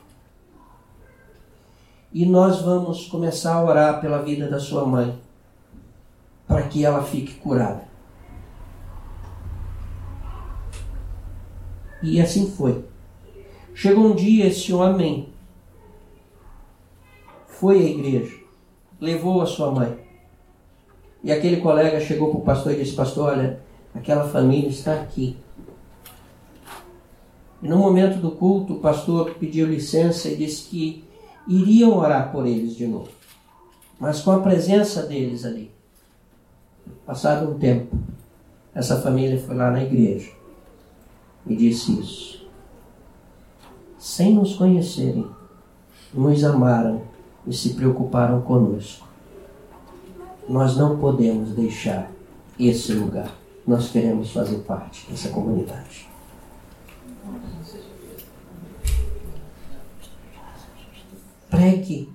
E 2.12 2.26
nós 2.26 2.62
vamos 2.62 3.06
começar 3.06 3.54
a 3.54 3.64
orar 3.64 4.00
pela 4.00 4.22
vida 4.22 4.48
da 4.50 4.58
sua 4.58 4.84
mãe 4.84 5.27
para 6.48 6.62
que 6.62 6.84
ela 6.84 7.02
fique 7.02 7.34
curada. 7.34 7.86
E 12.02 12.20
assim 12.20 12.50
foi. 12.50 12.84
Chegou 13.74 14.06
um 14.06 14.14
dia, 14.14 14.46
esse 14.46 14.72
homem 14.72 15.28
foi 17.46 17.78
à 17.78 17.84
igreja, 17.84 18.36
levou 19.00 19.42
a 19.42 19.46
sua 19.46 19.70
mãe. 19.70 19.98
E 21.22 21.30
aquele 21.30 21.60
colega 21.60 22.00
chegou 22.00 22.30
para 22.30 22.38
o 22.38 22.42
pastor 22.42 22.72
e 22.72 22.76
disse: 22.76 22.94
Pastor, 22.94 23.30
olha, 23.30 23.60
aquela 23.94 24.28
família 24.28 24.68
está 24.68 24.94
aqui. 24.94 25.36
E 27.60 27.68
no 27.68 27.76
momento 27.76 28.18
do 28.18 28.30
culto, 28.30 28.74
o 28.74 28.80
pastor 28.80 29.34
pediu 29.34 29.66
licença 29.66 30.28
e 30.28 30.36
disse 30.36 30.68
que 30.68 31.04
iriam 31.48 31.96
orar 31.96 32.30
por 32.30 32.46
eles 32.46 32.76
de 32.76 32.86
novo, 32.86 33.10
mas 33.98 34.20
com 34.20 34.30
a 34.30 34.40
presença 34.40 35.02
deles 35.02 35.44
ali. 35.44 35.77
Passado 37.06 37.50
um 37.50 37.58
tempo, 37.58 37.96
essa 38.74 39.00
família 39.00 39.40
foi 39.40 39.56
lá 39.56 39.70
na 39.70 39.82
igreja 39.82 40.30
e 41.46 41.56
disse 41.56 41.98
isso. 41.98 42.48
Sem 43.98 44.34
nos 44.34 44.54
conhecerem, 44.54 45.28
nos 46.14 46.44
amaram 46.44 47.02
e 47.46 47.52
se 47.52 47.74
preocuparam 47.74 48.42
conosco. 48.42 49.08
Nós 50.48 50.76
não 50.76 50.98
podemos 50.98 51.50
deixar 51.50 52.10
esse 52.58 52.92
lugar. 52.92 53.34
Nós 53.66 53.90
queremos 53.90 54.30
fazer 54.30 54.58
parte 54.58 55.10
dessa 55.10 55.28
comunidade. 55.30 56.08
Pregue, 61.50 62.12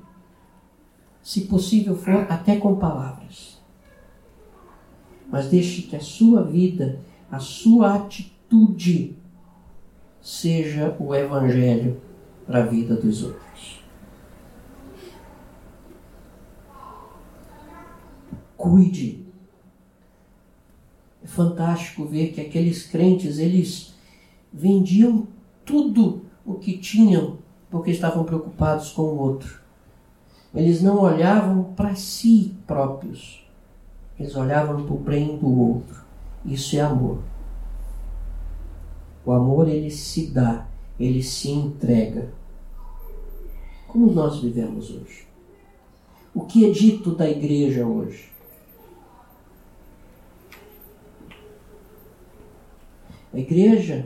se 1.22 1.42
possível 1.42 1.96
for, 1.96 2.26
até 2.30 2.58
com 2.58 2.76
palavras. 2.76 3.53
Mas 5.34 5.48
deixe 5.48 5.82
que 5.82 5.96
a 5.96 6.00
sua 6.00 6.44
vida, 6.44 7.00
a 7.32 7.40
sua 7.40 7.96
atitude, 7.96 9.18
seja 10.22 10.96
o 11.00 11.16
Evangelho 11.16 12.00
para 12.46 12.60
a 12.60 12.66
vida 12.68 12.96
dos 12.96 13.24
outros. 13.24 13.84
Cuide. 18.56 19.26
É 21.24 21.26
fantástico 21.26 22.06
ver 22.06 22.32
que 22.32 22.40
aqueles 22.40 22.86
crentes, 22.86 23.40
eles 23.40 23.96
vendiam 24.54 25.28
tudo 25.66 26.28
o 26.46 26.60
que 26.60 26.78
tinham 26.78 27.40
porque 27.72 27.90
estavam 27.90 28.24
preocupados 28.24 28.92
com 28.92 29.02
o 29.02 29.18
outro. 29.18 29.60
Eles 30.54 30.80
não 30.84 31.02
olhavam 31.02 31.74
para 31.74 31.96
si 31.96 32.56
próprios, 32.68 33.43
eles 34.20 34.36
olhavam 34.36 34.84
para 34.84 34.94
o 34.94 35.00
bem 35.00 35.38
do 35.38 35.60
outro. 35.60 36.04
Isso 36.46 36.76
é 36.76 36.82
amor. 36.82 37.20
O 39.26 39.32
amor 39.32 39.68
ele 39.68 39.90
se 39.90 40.28
dá, 40.28 40.68
ele 41.00 41.24
se 41.24 41.50
entrega. 41.50 42.30
Como 43.88 44.12
nós 44.12 44.40
vivemos 44.40 44.92
hoje? 44.92 45.28
O 46.34 46.42
que 46.42 46.66
é 46.66 46.72
dito 46.72 47.16
da 47.16 47.30
igreja 47.30 47.86
hoje? 47.86 48.32
A 53.34 53.40
igreja, 53.40 54.06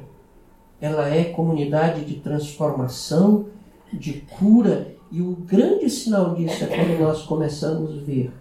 ela 0.79 1.09
é 1.09 1.25
comunidade 1.25 2.05
de 2.05 2.15
transformação, 2.19 3.47
de 3.91 4.21
cura, 4.21 4.95
e 5.11 5.21
o 5.21 5.35
grande 5.35 5.89
sinal 5.89 6.35
disso 6.35 6.63
é 6.63 6.67
quando 6.67 6.99
nós 6.99 7.23
começamos 7.23 7.97
a 7.97 8.01
ver 8.03 8.31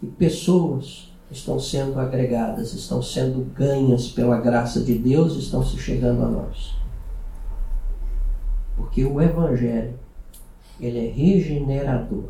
que 0.00 0.06
pessoas 0.06 1.12
estão 1.30 1.60
sendo 1.60 2.00
agregadas, 2.00 2.72
estão 2.72 3.02
sendo 3.02 3.44
ganhas 3.54 4.08
pela 4.08 4.38
graça 4.38 4.80
de 4.80 4.98
Deus, 4.98 5.36
estão 5.36 5.64
se 5.64 5.78
chegando 5.78 6.24
a 6.24 6.28
nós. 6.28 6.74
Porque 8.76 9.04
o 9.04 9.20
Evangelho, 9.20 9.94
ele 10.80 11.06
é 11.06 11.10
regenerador. 11.10 12.24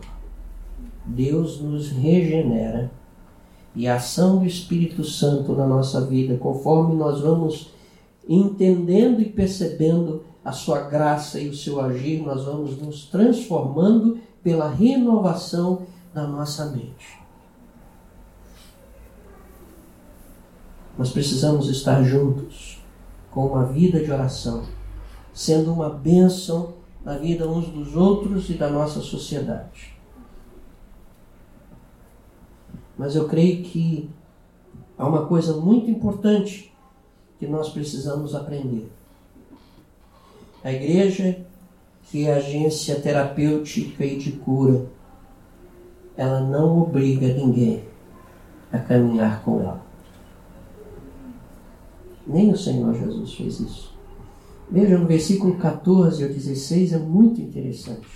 Deus 1.07 1.61
nos 1.61 1.91
regenera 1.91 2.91
e 3.75 3.87
a 3.87 3.97
ação 3.97 4.39
do 4.39 4.47
Espírito 4.47 5.05
Santo 5.05 5.55
na 5.55 5.67
nossa 5.67 6.05
vida, 6.05 6.37
conforme 6.37 6.95
nós 6.97 7.21
vamos 7.21 7.71
entendendo 8.29 9.23
e 9.23 9.27
percebendo 9.27 10.25
a 10.45 10.53
sua 10.53 10.81
graça 10.81 11.39
e 11.39 11.49
o 11.49 11.55
seu 11.55 11.81
agir, 11.81 12.23
nós 12.23 12.45
vamos 12.45 12.77
nos 12.77 13.05
transformando 13.07 14.19
pela 14.43 14.69
renovação 14.69 15.83
da 16.12 16.27
nossa 16.27 16.67
mente. 16.67 17.21
Nós 21.00 21.09
precisamos 21.09 21.71
estar 21.71 22.02
juntos 22.02 22.78
com 23.30 23.47
uma 23.47 23.64
vida 23.64 24.04
de 24.04 24.12
oração, 24.12 24.64
sendo 25.33 25.73
uma 25.73 25.88
bênção 25.88 26.75
na 27.02 27.16
vida 27.16 27.49
uns 27.49 27.69
dos 27.69 27.97
outros 27.97 28.50
e 28.50 28.52
da 28.52 28.69
nossa 28.69 29.00
sociedade. 29.00 29.97
Mas 32.99 33.16
eu 33.16 33.26
creio 33.26 33.62
que 33.62 34.11
há 34.99 35.09
uma 35.09 35.25
coisa 35.25 35.57
muito 35.57 35.90
importante 35.90 36.71
que 37.38 37.47
nós 37.47 37.71
precisamos 37.71 38.35
aprender. 38.35 38.92
A 40.62 40.71
igreja, 40.71 41.47
que 42.11 42.26
é 42.26 42.35
agência 42.35 43.00
terapêutica 43.00 44.04
e 44.04 44.19
de 44.19 44.33
cura, 44.33 44.85
ela 46.14 46.40
não 46.40 46.82
obriga 46.82 47.26
ninguém 47.28 47.84
a 48.71 48.78
caminhar 48.78 49.43
com 49.43 49.63
ela. 49.63 49.90
Nem 52.32 52.52
o 52.52 52.56
Senhor 52.56 52.95
Jesus 52.95 53.34
fez 53.34 53.60
isso. 53.60 53.93
Veja 54.71 54.97
no 54.97 55.06
versículo 55.06 55.56
14 55.56 56.23
ao 56.23 56.28
16, 56.28 56.93
é 56.93 56.99
muito 56.99 57.40
interessante. 57.40 58.06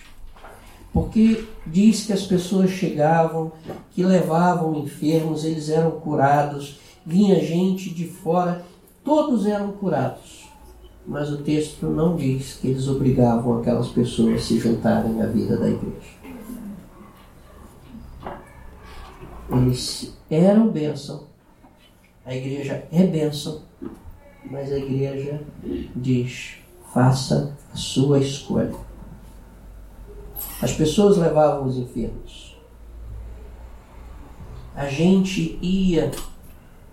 Porque 0.92 1.44
diz 1.66 2.06
que 2.06 2.12
as 2.12 2.22
pessoas 2.22 2.70
chegavam, 2.70 3.50
que 3.90 4.04
levavam 4.04 4.78
enfermos, 4.78 5.44
eles 5.44 5.68
eram 5.68 5.90
curados, 5.90 6.78
vinha 7.04 7.44
gente 7.44 7.92
de 7.92 8.06
fora, 8.06 8.64
todos 9.02 9.46
eram 9.46 9.72
curados. 9.72 10.48
Mas 11.04 11.30
o 11.30 11.38
texto 11.38 11.86
não 11.86 12.14
diz 12.14 12.54
que 12.54 12.68
eles 12.68 12.86
obrigavam 12.86 13.58
aquelas 13.58 13.88
pessoas 13.88 14.36
a 14.36 14.44
se 14.44 14.60
juntarem 14.60 15.20
à 15.20 15.26
vida 15.26 15.56
da 15.56 15.68
igreja. 15.68 16.14
Eles 19.50 20.16
eram 20.30 20.68
bênção, 20.68 21.24
a 22.24 22.34
igreja 22.34 22.86
é 22.90 23.02
bênção, 23.04 23.62
mas 24.50 24.72
a 24.72 24.78
igreja 24.78 25.40
diz: 25.94 26.56
faça 26.92 27.56
a 27.72 27.76
sua 27.76 28.18
escolha. 28.18 28.74
As 30.62 30.72
pessoas 30.72 31.16
levavam 31.16 31.66
os 31.66 31.76
enfermos. 31.76 32.56
A 34.74 34.86
gente 34.86 35.58
ia 35.62 36.10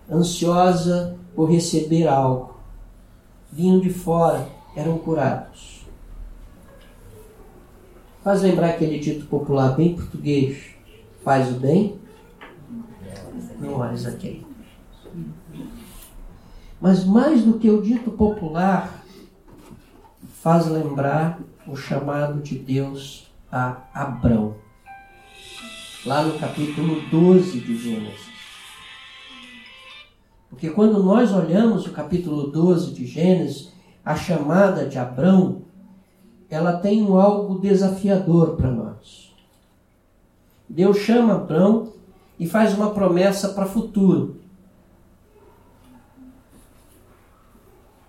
ansiosa 0.09 1.17
por 1.35 1.49
receber 1.49 2.07
algo. 2.07 2.55
Vinham 3.51 3.79
de 3.79 3.89
fora, 3.89 4.47
eram 4.75 4.97
curados. 4.97 5.85
Faz 8.23 8.41
lembrar 8.43 8.69
aquele 8.69 8.99
dito 8.99 9.25
popular 9.25 9.75
bem 9.75 9.95
português: 9.95 10.75
faz 11.23 11.49
o 11.49 11.59
bem, 11.59 11.99
não 13.59 13.73
olhes 13.73 14.05
a 14.05 14.11
quem. 14.11 14.50
Mas 16.81 17.05
mais 17.05 17.43
do 17.43 17.59
que 17.59 17.69
o 17.69 17.79
dito 17.79 18.09
popular, 18.09 19.03
faz 20.41 20.65
lembrar 20.65 21.39
o 21.67 21.75
chamado 21.75 22.41
de 22.41 22.57
Deus 22.57 23.31
a 23.51 23.77
Abrão. 23.93 24.55
Lá 26.03 26.23
no 26.23 26.39
capítulo 26.39 26.99
12 27.11 27.59
de 27.59 27.77
Gênesis. 27.77 28.31
Porque 30.49 30.71
quando 30.71 31.03
nós 31.03 31.31
olhamos 31.31 31.85
o 31.85 31.91
capítulo 31.91 32.47
12 32.47 32.93
de 32.93 33.05
Gênesis, 33.05 33.71
a 34.03 34.15
chamada 34.15 34.87
de 34.87 34.97
Abrão, 34.97 35.61
ela 36.49 36.73
tem 36.73 37.05
algo 37.05 37.59
desafiador 37.59 38.55
para 38.55 38.71
nós. 38.71 39.31
Deus 40.67 40.97
chama 40.97 41.35
Abrão 41.35 41.93
e 42.39 42.47
faz 42.47 42.73
uma 42.73 42.89
promessa 42.89 43.49
para 43.49 43.65
o 43.65 43.69
futuro. 43.69 44.40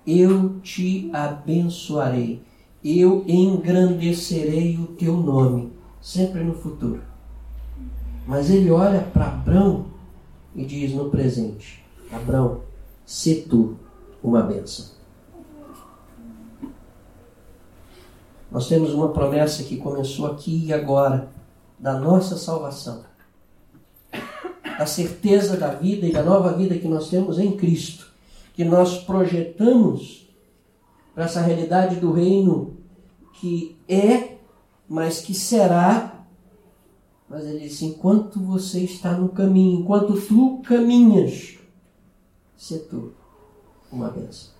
Eu 0.06 0.60
te 0.60 1.10
abençoarei, 1.12 2.42
eu 2.84 3.24
engrandecerei 3.26 4.76
o 4.76 4.88
teu 4.88 5.16
nome, 5.16 5.72
sempre 6.00 6.42
no 6.42 6.54
futuro. 6.54 7.02
Mas 8.26 8.50
ele 8.50 8.70
olha 8.70 9.00
para 9.00 9.26
Abraão 9.26 9.86
e 10.54 10.64
diz 10.64 10.92
no 10.92 11.10
presente: 11.10 11.84
Abraão, 12.10 12.60
se 13.06 13.42
tu 13.42 13.76
uma 14.22 14.42
bênção. 14.42 14.86
Nós 18.50 18.68
temos 18.68 18.92
uma 18.92 19.08
promessa 19.08 19.62
que 19.62 19.78
começou 19.78 20.26
aqui 20.26 20.66
e 20.66 20.72
agora, 20.72 21.30
da 21.78 21.98
nossa 21.98 22.36
salvação, 22.36 23.02
a 24.78 24.84
certeza 24.84 25.56
da 25.56 25.68
vida 25.68 26.06
e 26.06 26.12
da 26.12 26.22
nova 26.22 26.52
vida 26.52 26.76
que 26.76 26.86
nós 26.86 27.08
temos 27.08 27.38
em 27.38 27.56
Cristo 27.56 28.11
que 28.52 28.64
nós 28.64 28.98
projetamos 28.98 30.28
para 31.14 31.24
essa 31.24 31.40
realidade 31.40 31.96
do 31.96 32.12
reino 32.12 32.76
que 33.34 33.76
é, 33.88 34.36
mas 34.88 35.20
que 35.20 35.34
será. 35.34 36.24
Mas 37.28 37.44
ele 37.46 37.60
disse: 37.60 37.84
enquanto 37.86 38.40
você 38.40 38.80
está 38.80 39.12
no 39.12 39.30
caminho, 39.30 39.80
enquanto 39.80 40.20
tu 40.20 40.62
caminhas, 40.64 41.58
se 42.56 42.78
tu 42.80 43.12
uma 43.90 44.08
bênção. 44.08 44.52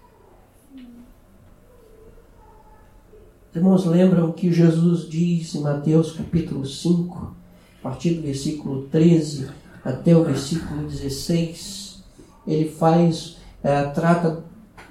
Irmãos, 3.55 3.85
lembram 3.85 4.33
que 4.33 4.50
Jesus 4.50 5.09
diz 5.09 5.55
em 5.55 5.61
Mateus 5.61 6.12
capítulo 6.12 6.64
5, 6.64 7.37
a 7.78 7.83
partir 7.83 8.14
do 8.14 8.22
versículo 8.22 8.85
13 8.88 9.50
até 9.85 10.16
o 10.16 10.24
versículo 10.24 10.88
16, 10.88 12.02
ele 12.46 12.70
faz 12.70 13.41
é, 13.62 13.85
trata 13.85 14.44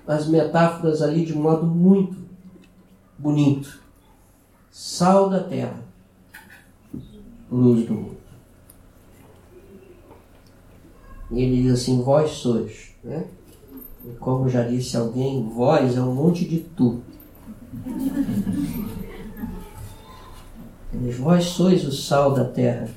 as 0.08 0.28
metáforas 0.28 1.02
ali 1.02 1.26
de 1.26 1.36
modo 1.36 1.66
muito 1.66 2.18
bonito. 3.18 3.80
Sal 4.70 5.30
da 5.30 5.44
terra, 5.44 5.84
luz 7.52 7.86
do 7.86 7.94
mundo. 7.94 8.18
E 11.30 11.42
ele 11.42 11.64
diz 11.64 11.74
assim: 11.74 12.02
Vós 12.02 12.32
sois. 12.32 12.96
Né? 13.04 13.26
E 14.06 14.12
como 14.14 14.50
já 14.50 14.64
disse 14.64 14.98
alguém, 14.98 15.48
vós 15.48 15.96
é 15.96 16.02
um 16.02 16.16
monte 16.16 16.46
de 16.46 16.60
tu. 16.60 17.02
Ele 20.94 21.06
diz, 21.06 21.18
vós 21.18 21.46
sois 21.46 21.86
o 21.86 21.92
sal 21.92 22.34
da 22.34 22.44
terra. 22.44 22.90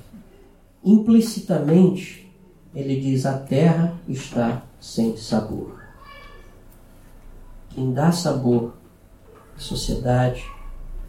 Implicitamente, 0.82 2.30
ele 2.74 3.00
diz, 3.00 3.26
a 3.26 3.38
terra 3.38 3.94
está 4.08 4.63
sem 4.84 5.16
sabor. 5.16 5.82
Quem 7.70 7.94
dá 7.94 8.12
sabor 8.12 8.74
à 9.56 9.58
sociedade, 9.58 10.44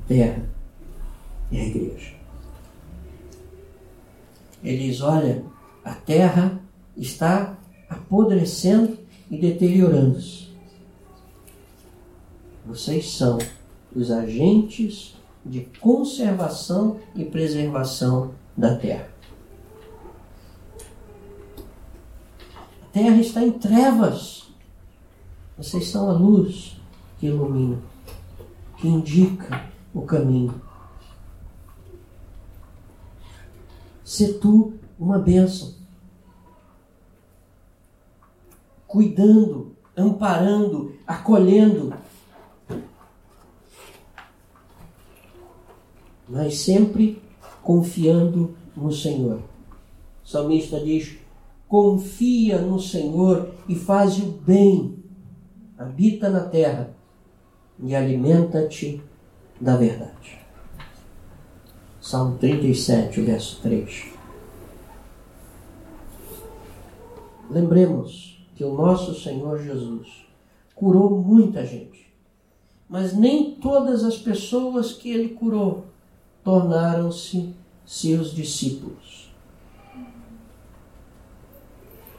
à 0.01 0.07
terra, 0.07 0.49
é 1.51 1.59
a 1.59 1.65
igreja. 1.65 2.13
Ele 4.63 4.87
diz, 4.87 5.01
olha, 5.01 5.43
a 5.83 5.93
terra 5.93 6.57
está 6.95 7.57
apodrecendo 7.89 8.97
e 9.29 9.37
deteriorando-se. 9.37 10.47
Vocês 12.65 13.11
são 13.11 13.37
os 13.93 14.09
agentes 14.09 15.17
de 15.45 15.65
conservação 15.81 16.97
e 17.13 17.25
preservação 17.25 18.33
da 18.55 18.77
terra. 18.77 19.09
A 22.81 22.84
terra 22.95 23.19
está 23.19 23.43
em 23.43 23.51
trevas. 23.51 24.47
Vocês 25.57 25.89
são 25.89 26.09
a 26.09 26.13
luz 26.13 26.77
que 27.19 27.27
ilumina, 27.27 27.77
que 28.77 28.87
indica 28.87 29.65
o 29.93 30.03
caminho. 30.03 30.61
Se 34.01 34.35
tu 34.35 34.75
uma 34.97 35.19
bênção. 35.19 35.75
Cuidando, 38.87 39.75
amparando, 39.97 40.95
acolhendo 41.05 41.93
mas 46.29 46.59
sempre 46.59 47.21
confiando 47.61 48.55
no 48.75 48.91
Senhor. 48.91 49.41
O 50.23 50.27
salmista 50.27 50.79
diz: 50.79 51.24
confia 51.75 52.57
no 52.61 52.79
Senhor 52.79 53.53
e 53.67 53.75
faz 53.75 54.17
o 54.17 54.27
bem, 54.27 54.95
habita 55.77 56.29
na 56.29 56.39
terra 56.39 56.95
e 57.77 57.93
alimenta-te 57.93 59.03
da 59.59 59.75
verdade. 59.75 60.39
Salmo 61.99 62.37
37, 62.37 63.19
verso 63.19 63.59
3. 63.61 64.05
Lembremos 67.49 68.41
que 68.55 68.63
o 68.63 68.73
nosso 68.73 69.13
Senhor 69.13 69.61
Jesus 69.61 70.25
curou 70.73 71.21
muita 71.21 71.65
gente, 71.65 72.09
mas 72.87 73.13
nem 73.13 73.51
todas 73.55 74.05
as 74.05 74.17
pessoas 74.17 74.93
que 74.93 75.09
ele 75.09 75.29
curou 75.33 75.87
tornaram-se 76.41 77.53
seus 77.85 78.33
discípulos. 78.33 79.14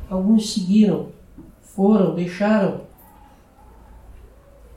Alguns 0.08 0.52
seguiram, 0.52 1.08
foram, 1.60 2.14
deixaram. 2.14 2.82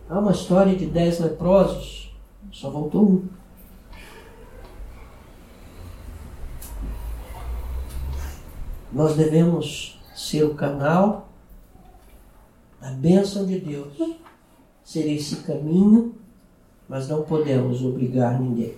Há 0.09 0.17
uma 0.17 0.31
história 0.31 0.75
de 0.75 0.87
dez 0.87 1.19
leprosos, 1.19 2.11
só 2.51 2.69
voltou 2.69 3.07
um. 3.07 3.27
Nós 8.91 9.15
devemos 9.15 10.01
ser 10.15 10.43
o 10.43 10.55
canal 10.55 11.29
da 12.81 12.89
bênção 12.91 13.45
de 13.45 13.59
Deus, 13.59 13.93
ser 14.83 15.07
esse 15.11 15.37
caminho, 15.43 16.15
mas 16.87 17.07
não 17.07 17.21
podemos 17.21 17.83
obrigar 17.85 18.39
ninguém. 18.39 18.75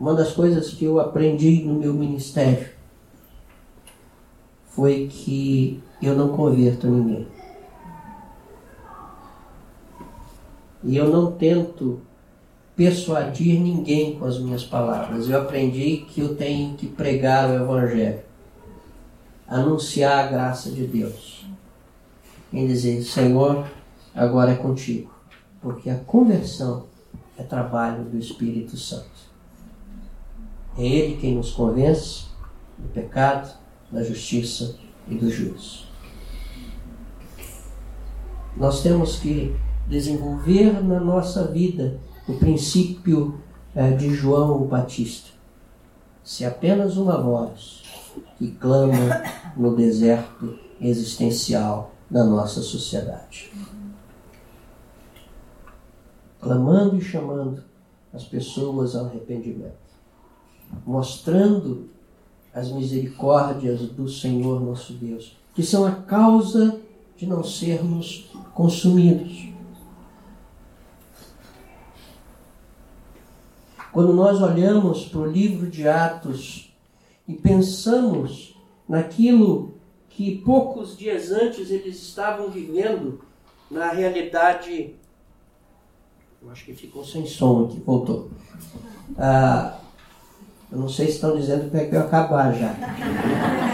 Uma 0.00 0.14
das 0.14 0.32
coisas 0.32 0.70
que 0.70 0.86
eu 0.86 0.98
aprendi 0.98 1.62
no 1.62 1.74
meu 1.74 1.92
ministério 1.92 2.70
foi 4.70 5.08
que 5.12 5.78
eu 6.00 6.16
não 6.16 6.34
converto 6.34 6.86
ninguém. 6.86 7.28
E 10.82 10.96
eu 10.96 11.06
não 11.10 11.32
tento 11.32 12.00
persuadir 12.74 13.60
ninguém 13.60 14.18
com 14.18 14.24
as 14.24 14.38
minhas 14.38 14.64
palavras. 14.64 15.28
Eu 15.28 15.38
aprendi 15.38 15.98
que 16.08 16.22
eu 16.22 16.34
tenho 16.34 16.74
que 16.78 16.86
pregar 16.86 17.50
o 17.50 17.54
Evangelho, 17.62 18.20
anunciar 19.46 20.24
a 20.24 20.28
graça 20.28 20.70
de 20.70 20.86
Deus, 20.86 21.44
em 22.50 22.66
dizer: 22.66 23.02
Senhor, 23.02 23.66
agora 24.14 24.52
é 24.52 24.56
contigo, 24.56 25.12
porque 25.60 25.90
a 25.90 25.96
conversão 25.96 26.86
é 27.36 27.42
trabalho 27.42 28.04
do 28.04 28.16
Espírito 28.16 28.78
Santo. 28.78 29.29
É 30.78 30.86
Ele 30.86 31.16
quem 31.16 31.34
nos 31.34 31.50
convence 31.50 32.26
do 32.78 32.88
pecado, 32.88 33.54
da 33.90 34.02
justiça 34.02 34.76
e 35.08 35.14
do 35.14 35.30
juízo. 35.30 35.84
Nós 38.56 38.82
temos 38.82 39.18
que 39.18 39.54
desenvolver 39.88 40.82
na 40.82 41.00
nossa 41.00 41.46
vida 41.46 41.98
o 42.28 42.34
princípio 42.34 43.40
é, 43.74 43.90
de 43.90 44.14
João 44.14 44.64
Batista. 44.66 45.30
Se 46.22 46.44
apenas 46.44 46.96
uma 46.96 47.20
voz 47.20 47.82
que 48.38 48.52
clama 48.52 49.22
no 49.56 49.74
deserto 49.74 50.58
existencial 50.80 51.92
da 52.10 52.24
nossa 52.24 52.60
sociedade. 52.60 53.52
Clamando 56.40 56.96
e 56.96 57.00
chamando 57.00 57.62
as 58.12 58.24
pessoas 58.24 58.96
ao 58.96 59.06
arrependimento 59.06 59.79
mostrando 60.84 61.88
as 62.54 62.70
misericórdias 62.70 63.80
do 63.80 64.08
Senhor 64.08 64.60
nosso 64.60 64.92
Deus, 64.94 65.36
que 65.54 65.62
são 65.62 65.86
a 65.86 65.92
causa 65.92 66.80
de 67.16 67.26
não 67.26 67.44
sermos 67.44 68.30
consumidos. 68.54 69.48
Quando 73.92 74.12
nós 74.12 74.40
olhamos 74.40 75.06
para 75.06 75.20
o 75.20 75.30
livro 75.30 75.68
de 75.68 75.86
Atos 75.88 76.72
e 77.26 77.34
pensamos 77.34 78.56
naquilo 78.88 79.74
que 80.08 80.38
poucos 80.38 80.96
dias 80.96 81.30
antes 81.30 81.70
eles 81.70 82.00
estavam 82.00 82.50
vivendo, 82.50 83.20
na 83.70 83.92
realidade. 83.92 84.94
Eu 86.42 86.50
acho 86.50 86.64
que 86.64 86.74
ficou 86.74 87.04
sem 87.04 87.26
som 87.26 87.66
aqui, 87.66 87.80
voltou. 87.80 88.30
Ah, 89.16 89.78
eu 90.70 90.78
não 90.78 90.88
sei 90.88 91.06
se 91.06 91.12
estão 91.12 91.36
dizendo 91.36 91.70
que 91.70 91.86
que 91.86 91.96
eu 91.96 92.00
acabar 92.00 92.52
já. 92.54 92.74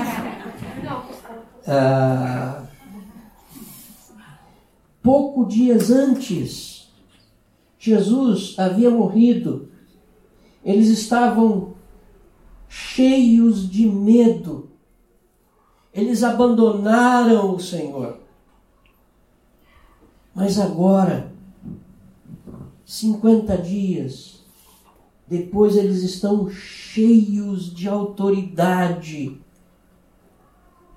Ah, 1.68 2.62
pouco 5.02 5.44
dias 5.46 5.90
antes, 5.90 6.88
Jesus 7.76 8.54
havia 8.56 8.88
morrido. 8.88 9.68
Eles 10.64 10.86
estavam 10.88 11.74
cheios 12.68 13.68
de 13.68 13.84
medo. 13.84 14.70
Eles 15.92 16.22
abandonaram 16.22 17.52
o 17.52 17.58
Senhor. 17.58 18.20
Mas 20.32 20.60
agora, 20.60 21.32
50 22.84 23.58
dias, 23.58 24.44
depois 25.28 25.76
eles 25.76 26.02
estão 26.02 26.48
cheios 26.48 27.74
de 27.74 27.88
autoridade, 27.88 29.40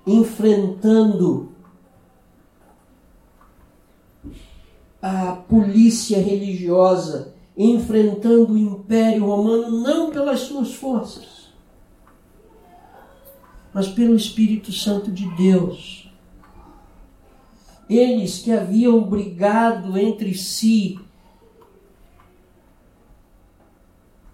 enfrentando 0.06 1.52
a 5.02 5.32
polícia 5.32 6.22
religiosa, 6.22 7.34
enfrentando 7.56 8.52
o 8.52 8.58
Império 8.58 9.26
Romano 9.26 9.80
não 9.80 10.10
pelas 10.10 10.40
suas 10.40 10.74
forças, 10.74 11.50
mas 13.74 13.88
pelo 13.88 14.14
Espírito 14.14 14.72
Santo 14.72 15.10
de 15.10 15.28
Deus. 15.36 16.08
Eles 17.88 18.38
que 18.38 18.52
haviam 18.52 19.02
brigado 19.02 19.98
entre 19.98 20.34
si 20.34 21.00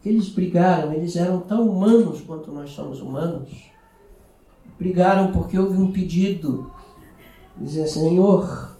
Eles 0.06 0.28
brigaram, 0.28 0.92
eles 0.92 1.16
eram 1.16 1.40
tão 1.40 1.68
humanos 1.68 2.20
quanto 2.20 2.52
nós 2.52 2.70
somos 2.70 3.00
humanos. 3.00 3.50
Brigaram 4.78 5.32
porque 5.32 5.58
houve 5.58 5.76
um 5.76 5.90
pedido. 5.90 6.70
Dizer, 7.56 7.88
Senhor, 7.88 8.70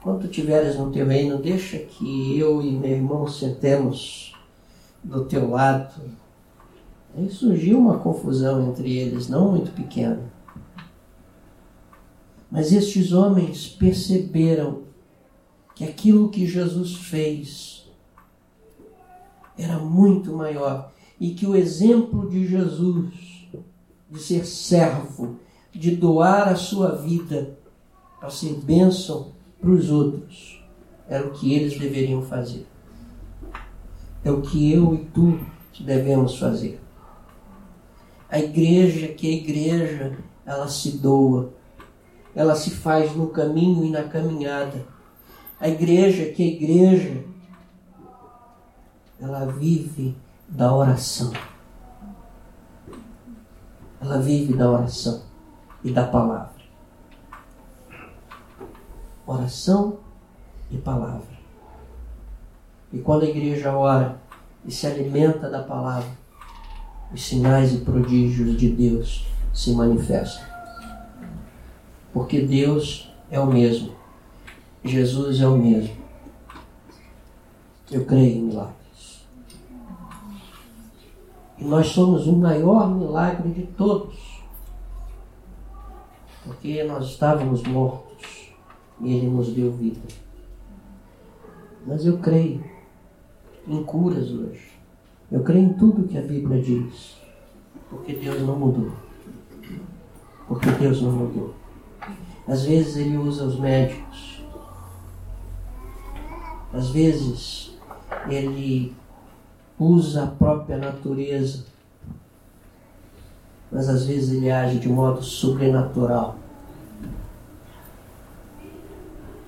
quando 0.00 0.28
tiveres 0.28 0.78
no 0.78 0.92
teu 0.92 1.08
reino, 1.08 1.38
deixa 1.38 1.78
que 1.78 2.38
eu 2.38 2.62
e 2.62 2.70
meu 2.70 2.92
irmão 2.92 3.26
sentemos 3.26 4.32
do 5.02 5.24
teu 5.24 5.50
lado. 5.50 6.00
Aí 7.16 7.28
surgiu 7.28 7.76
uma 7.76 7.98
confusão 7.98 8.68
entre 8.68 8.96
eles, 8.96 9.28
não 9.28 9.50
muito 9.50 9.72
pequena. 9.72 10.22
Mas 12.48 12.72
estes 12.72 13.10
homens 13.10 13.66
perceberam 13.66 14.82
que 15.74 15.82
aquilo 15.82 16.28
que 16.28 16.46
Jesus 16.46 16.94
fez 16.94 17.83
era 19.56 19.78
muito 19.78 20.32
maior 20.32 20.92
e 21.20 21.30
que 21.30 21.46
o 21.46 21.54
exemplo 21.54 22.28
de 22.28 22.46
Jesus, 22.46 23.48
de 24.10 24.18
ser 24.18 24.44
servo, 24.44 25.36
de 25.72 25.96
doar 25.96 26.48
a 26.48 26.56
sua 26.56 26.96
vida 26.96 27.56
para 28.18 28.30
ser 28.30 28.54
bênção 28.54 29.32
para 29.60 29.70
os 29.70 29.90
outros, 29.90 30.62
era 31.08 31.26
o 31.26 31.32
que 31.32 31.54
eles 31.54 31.78
deveriam 31.78 32.22
fazer. 32.22 32.66
É 34.24 34.30
o 34.30 34.40
que 34.40 34.72
eu 34.72 34.94
e 34.94 34.98
tu 35.06 35.38
devemos 35.80 36.38
fazer. 36.38 36.80
A 38.28 38.38
igreja, 38.38 39.08
que 39.08 39.28
a 39.28 39.32
igreja, 39.32 40.18
ela 40.46 40.68
se 40.68 40.98
doa, 40.98 41.52
ela 42.34 42.54
se 42.56 42.70
faz 42.70 43.14
no 43.14 43.28
caminho 43.28 43.84
e 43.84 43.90
na 43.90 44.04
caminhada. 44.04 44.86
A 45.60 45.68
igreja, 45.68 46.32
que 46.32 46.42
a 46.42 46.46
igreja, 46.46 47.24
ela 49.24 49.46
vive 49.46 50.14
da 50.46 50.74
oração. 50.74 51.32
Ela 53.98 54.18
vive 54.18 54.52
da 54.54 54.70
oração 54.70 55.22
e 55.82 55.90
da 55.90 56.06
palavra. 56.06 56.52
Oração 59.26 59.98
e 60.70 60.76
palavra. 60.76 61.34
E 62.92 62.98
quando 62.98 63.22
a 63.22 63.28
igreja 63.28 63.74
ora 63.74 64.20
e 64.62 64.70
se 64.70 64.86
alimenta 64.86 65.48
da 65.48 65.62
palavra, 65.62 66.10
os 67.10 67.24
sinais 67.26 67.72
e 67.72 67.78
prodígios 67.78 68.58
de 68.58 68.68
Deus 68.68 69.26
se 69.54 69.72
manifestam. 69.72 70.44
Porque 72.12 72.42
Deus 72.42 73.10
é 73.30 73.40
o 73.40 73.46
mesmo. 73.46 73.96
Jesus 74.84 75.40
é 75.40 75.48
o 75.48 75.56
mesmo. 75.56 75.96
Eu 77.90 78.04
creio 78.04 78.36
em 78.36 78.42
milagres. 78.42 78.83
Nós 81.64 81.86
somos 81.88 82.26
o 82.26 82.36
maior 82.36 82.90
milagre 82.94 83.50
de 83.50 83.62
todos. 83.68 84.42
Porque 86.44 86.84
nós 86.84 87.06
estávamos 87.06 87.62
mortos 87.62 88.52
e 89.00 89.14
Ele 89.14 89.28
nos 89.28 89.48
deu 89.48 89.72
vida. 89.72 90.00
Mas 91.86 92.04
eu 92.04 92.18
creio 92.18 92.62
em 93.66 93.82
curas 93.82 94.30
hoje. 94.30 94.72
Eu 95.32 95.42
creio 95.42 95.64
em 95.64 95.72
tudo 95.72 96.06
que 96.06 96.18
a 96.18 96.22
Bíblia 96.22 96.62
diz. 96.62 97.16
Porque 97.88 98.12
Deus 98.12 98.42
não 98.42 98.58
mudou. 98.58 98.92
Porque 100.46 100.70
Deus 100.70 101.00
não 101.00 101.12
mudou. 101.12 101.54
Às 102.46 102.64
vezes 102.64 102.96
Ele 102.96 103.16
usa 103.16 103.44
os 103.44 103.58
médicos. 103.58 104.42
Às 106.74 106.90
vezes 106.90 107.78
Ele 108.28 108.94
usa 109.78 110.24
a 110.24 110.26
própria 110.26 110.76
natureza. 110.76 111.64
Mas 113.70 113.88
às 113.88 114.06
vezes 114.06 114.36
Ele 114.36 114.50
age 114.50 114.78
de 114.78 114.88
modo 114.88 115.22
sobrenatural. 115.22 116.36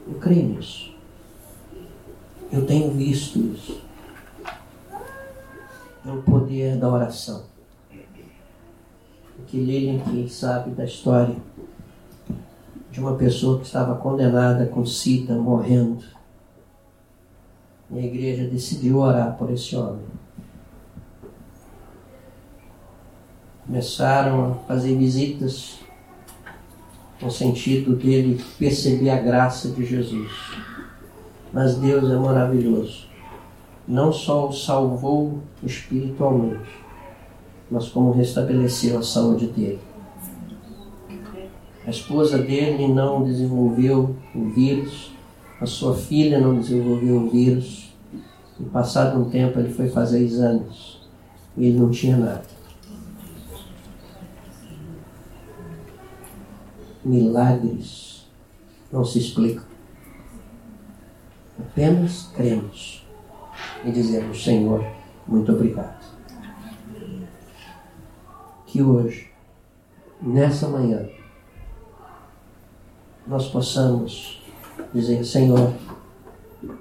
Eu 0.07 0.15
creio 0.15 0.49
nisso. 0.49 0.95
Eu 2.51 2.65
tenho 2.65 2.91
visto 2.93 3.39
isso 3.39 3.81
no 6.05 6.23
poder 6.23 6.77
da 6.77 6.89
oração. 6.89 7.45
Que 9.49 9.59
Lilian, 9.59 10.01
que 10.01 10.29
sabe 10.29 10.71
da 10.71 10.85
história 10.85 11.37
de 12.91 13.01
uma 13.01 13.15
pessoa 13.15 13.59
que 13.59 13.67
estava 13.67 13.97
condenada 13.97 14.67
com 14.67 14.87
sida, 14.87 15.35
morrendo. 15.35 16.05
E 17.91 17.99
a 17.99 18.03
igreja 18.03 18.49
decidiu 18.49 18.99
orar 18.99 19.37
por 19.37 19.51
esse 19.51 19.77
homem. 19.77 20.16
Começaram 23.67 24.53
a 24.53 24.55
fazer 24.67 24.97
visitas 24.97 25.81
no 27.21 27.31
sentido 27.31 27.97
dele 27.97 28.43
perceber 28.59 29.11
a 29.11 29.21
graça 29.21 29.69
de 29.71 29.85
Jesus. 29.85 30.31
Mas 31.53 31.77
Deus 31.77 32.11
é 32.11 32.17
maravilhoso 32.17 33.07
não 33.87 34.13
só 34.13 34.49
o 34.49 34.53
salvou 34.53 35.39
espiritualmente, 35.63 36.69
mas 37.71 37.89
como 37.89 38.13
restabeleceu 38.13 38.99
a 38.99 39.03
saúde 39.03 39.47
dele. 39.49 39.79
A 41.87 41.91
esposa 41.91 42.39
dele 42.39 42.89
não 42.89 43.23
desenvolveu 43.23 44.17
o 44.35 44.49
vírus, 44.49 45.13
a 45.61 45.67
sua 45.67 45.95
filha 45.95 46.41
não 46.41 46.59
desenvolveu 46.59 47.17
o 47.17 47.31
vírus, 47.31 47.95
e 48.59 48.65
passado 48.65 49.21
um 49.21 49.31
tempo 49.31 49.59
ele 49.61 49.73
foi 49.73 49.89
fazer 49.89 50.21
exames 50.21 50.99
e 51.57 51.67
ele 51.67 51.79
não 51.79 51.91
tinha 51.91 52.17
nada. 52.17 52.56
Milagres 57.07 58.27
não 58.91 59.05
se 59.05 59.21
explicam. 59.21 59.63
Apenas 61.57 62.33
cremos 62.35 63.07
e 63.85 63.93
dizemos: 63.93 64.43
Senhor, 64.43 64.85
muito 65.25 65.53
obrigado. 65.53 66.05
Que 68.67 68.83
hoje, 68.83 69.31
nessa 70.21 70.67
manhã, 70.67 71.09
nós 73.25 73.49
possamos 73.51 74.43
dizer: 74.93 75.25
Senhor, 75.25 75.73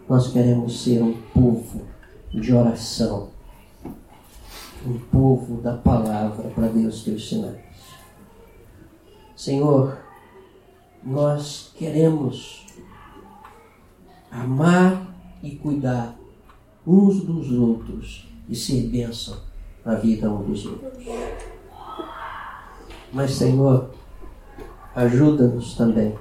nós 0.10 0.32
queremos 0.32 0.84
ser 0.84 1.04
um 1.04 1.22
povo 1.36 1.86
de 2.34 2.52
oração, 2.52 3.30
um 4.88 4.98
povo 4.98 5.62
da 5.62 5.78
palavra 5.78 6.50
para 6.50 6.66
os 6.66 7.04
teus 7.04 7.30
sinais. 7.30 7.64
Senhor, 9.36 10.05
nós 11.06 11.72
queremos 11.78 12.66
amar 14.32 15.16
e 15.44 15.56
cuidar 15.56 16.16
uns 16.86 17.22
dos 17.24 17.52
outros 17.52 18.28
e 18.50 18.56
ser 18.56 18.88
bênção 18.88 19.38
na 19.86 19.96
vida 19.96 20.30
um 20.30 20.44
dos 20.44 20.66
outros. 20.66 21.06
Mas, 23.14 23.32
Senhor, 23.36 23.92
ajuda-nos 24.96 25.76
também 25.76 26.18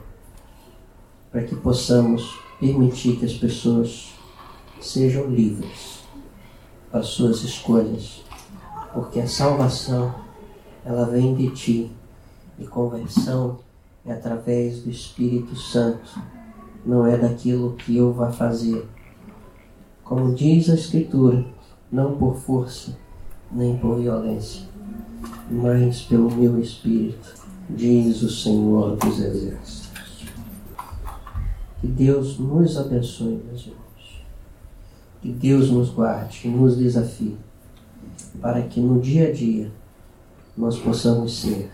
para 1.33 1.43
que 1.43 1.57
possamos 1.57 2.39
permitir 2.61 3.17
que 3.17 3.25
as 3.25 3.33
pessoas 3.33 4.13
sejam 4.81 5.29
livres 5.29 6.05
para 6.91 7.03
suas 7.03 7.43
escolhas, 7.43 8.23
porque 8.93 9.19
a 9.19 9.27
salvação 9.27 10.15
ela 10.85 11.07
vem 11.07 11.35
de 11.35 11.51
ti 11.51 11.91
e 12.59 12.67
conversão 12.67 13.59
é 14.07 14.13
através 14.13 14.83
do 14.83 14.91
Espírito 14.91 15.57
Santo, 15.57 16.21
não 16.85 17.07
é 17.07 17.17
daquilo 17.17 17.75
que 17.75 17.97
eu 17.97 18.13
vá 18.13 18.31
fazer, 18.31 18.87
como 20.03 20.35
diz 20.35 20.69
a 20.69 20.75
Escritura, 20.75 21.45
não 21.91 22.17
por 22.17 22.37
força 22.37 22.97
nem 23.51 23.77
por 23.79 24.01
violência, 24.01 24.67
mas 25.51 26.03
pelo 26.03 26.31
meu 26.31 26.59
Espírito, 26.61 27.35
diz 27.71 28.23
o 28.23 28.29
Senhor 28.29 28.97
dos 28.97 29.21
Exércitos. 29.21 30.25
Que 31.81 31.87
Deus 31.87 32.39
nos 32.39 32.77
abençoe, 32.77 33.41
meus 33.47 33.63
irmãos. 33.63 34.25
Que 35.23 35.33
Deus 35.33 35.71
nos 35.71 35.91
guarde 35.91 36.43
e 36.45 36.49
nos 36.49 36.77
desafie, 36.77 37.37
para 38.41 38.63
que 38.63 38.81
no 38.81 39.01
dia 39.01 39.29
a 39.29 39.33
dia 39.33 39.71
nós 40.57 40.79
possamos 40.79 41.41
ser 41.41 41.71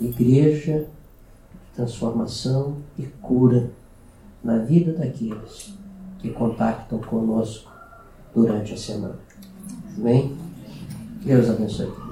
igreja, 0.00 0.86
transformação 1.74 2.76
e 2.98 3.04
cura 3.20 3.70
na 4.42 4.58
vida 4.58 4.92
daqueles 4.92 5.74
que 6.18 6.30
contactam 6.30 6.98
conosco 6.98 7.70
durante 8.34 8.74
a 8.74 8.76
semana. 8.76 9.18
Amém? 9.96 10.36
Deus 11.24 11.48
abençoe. 11.48 12.07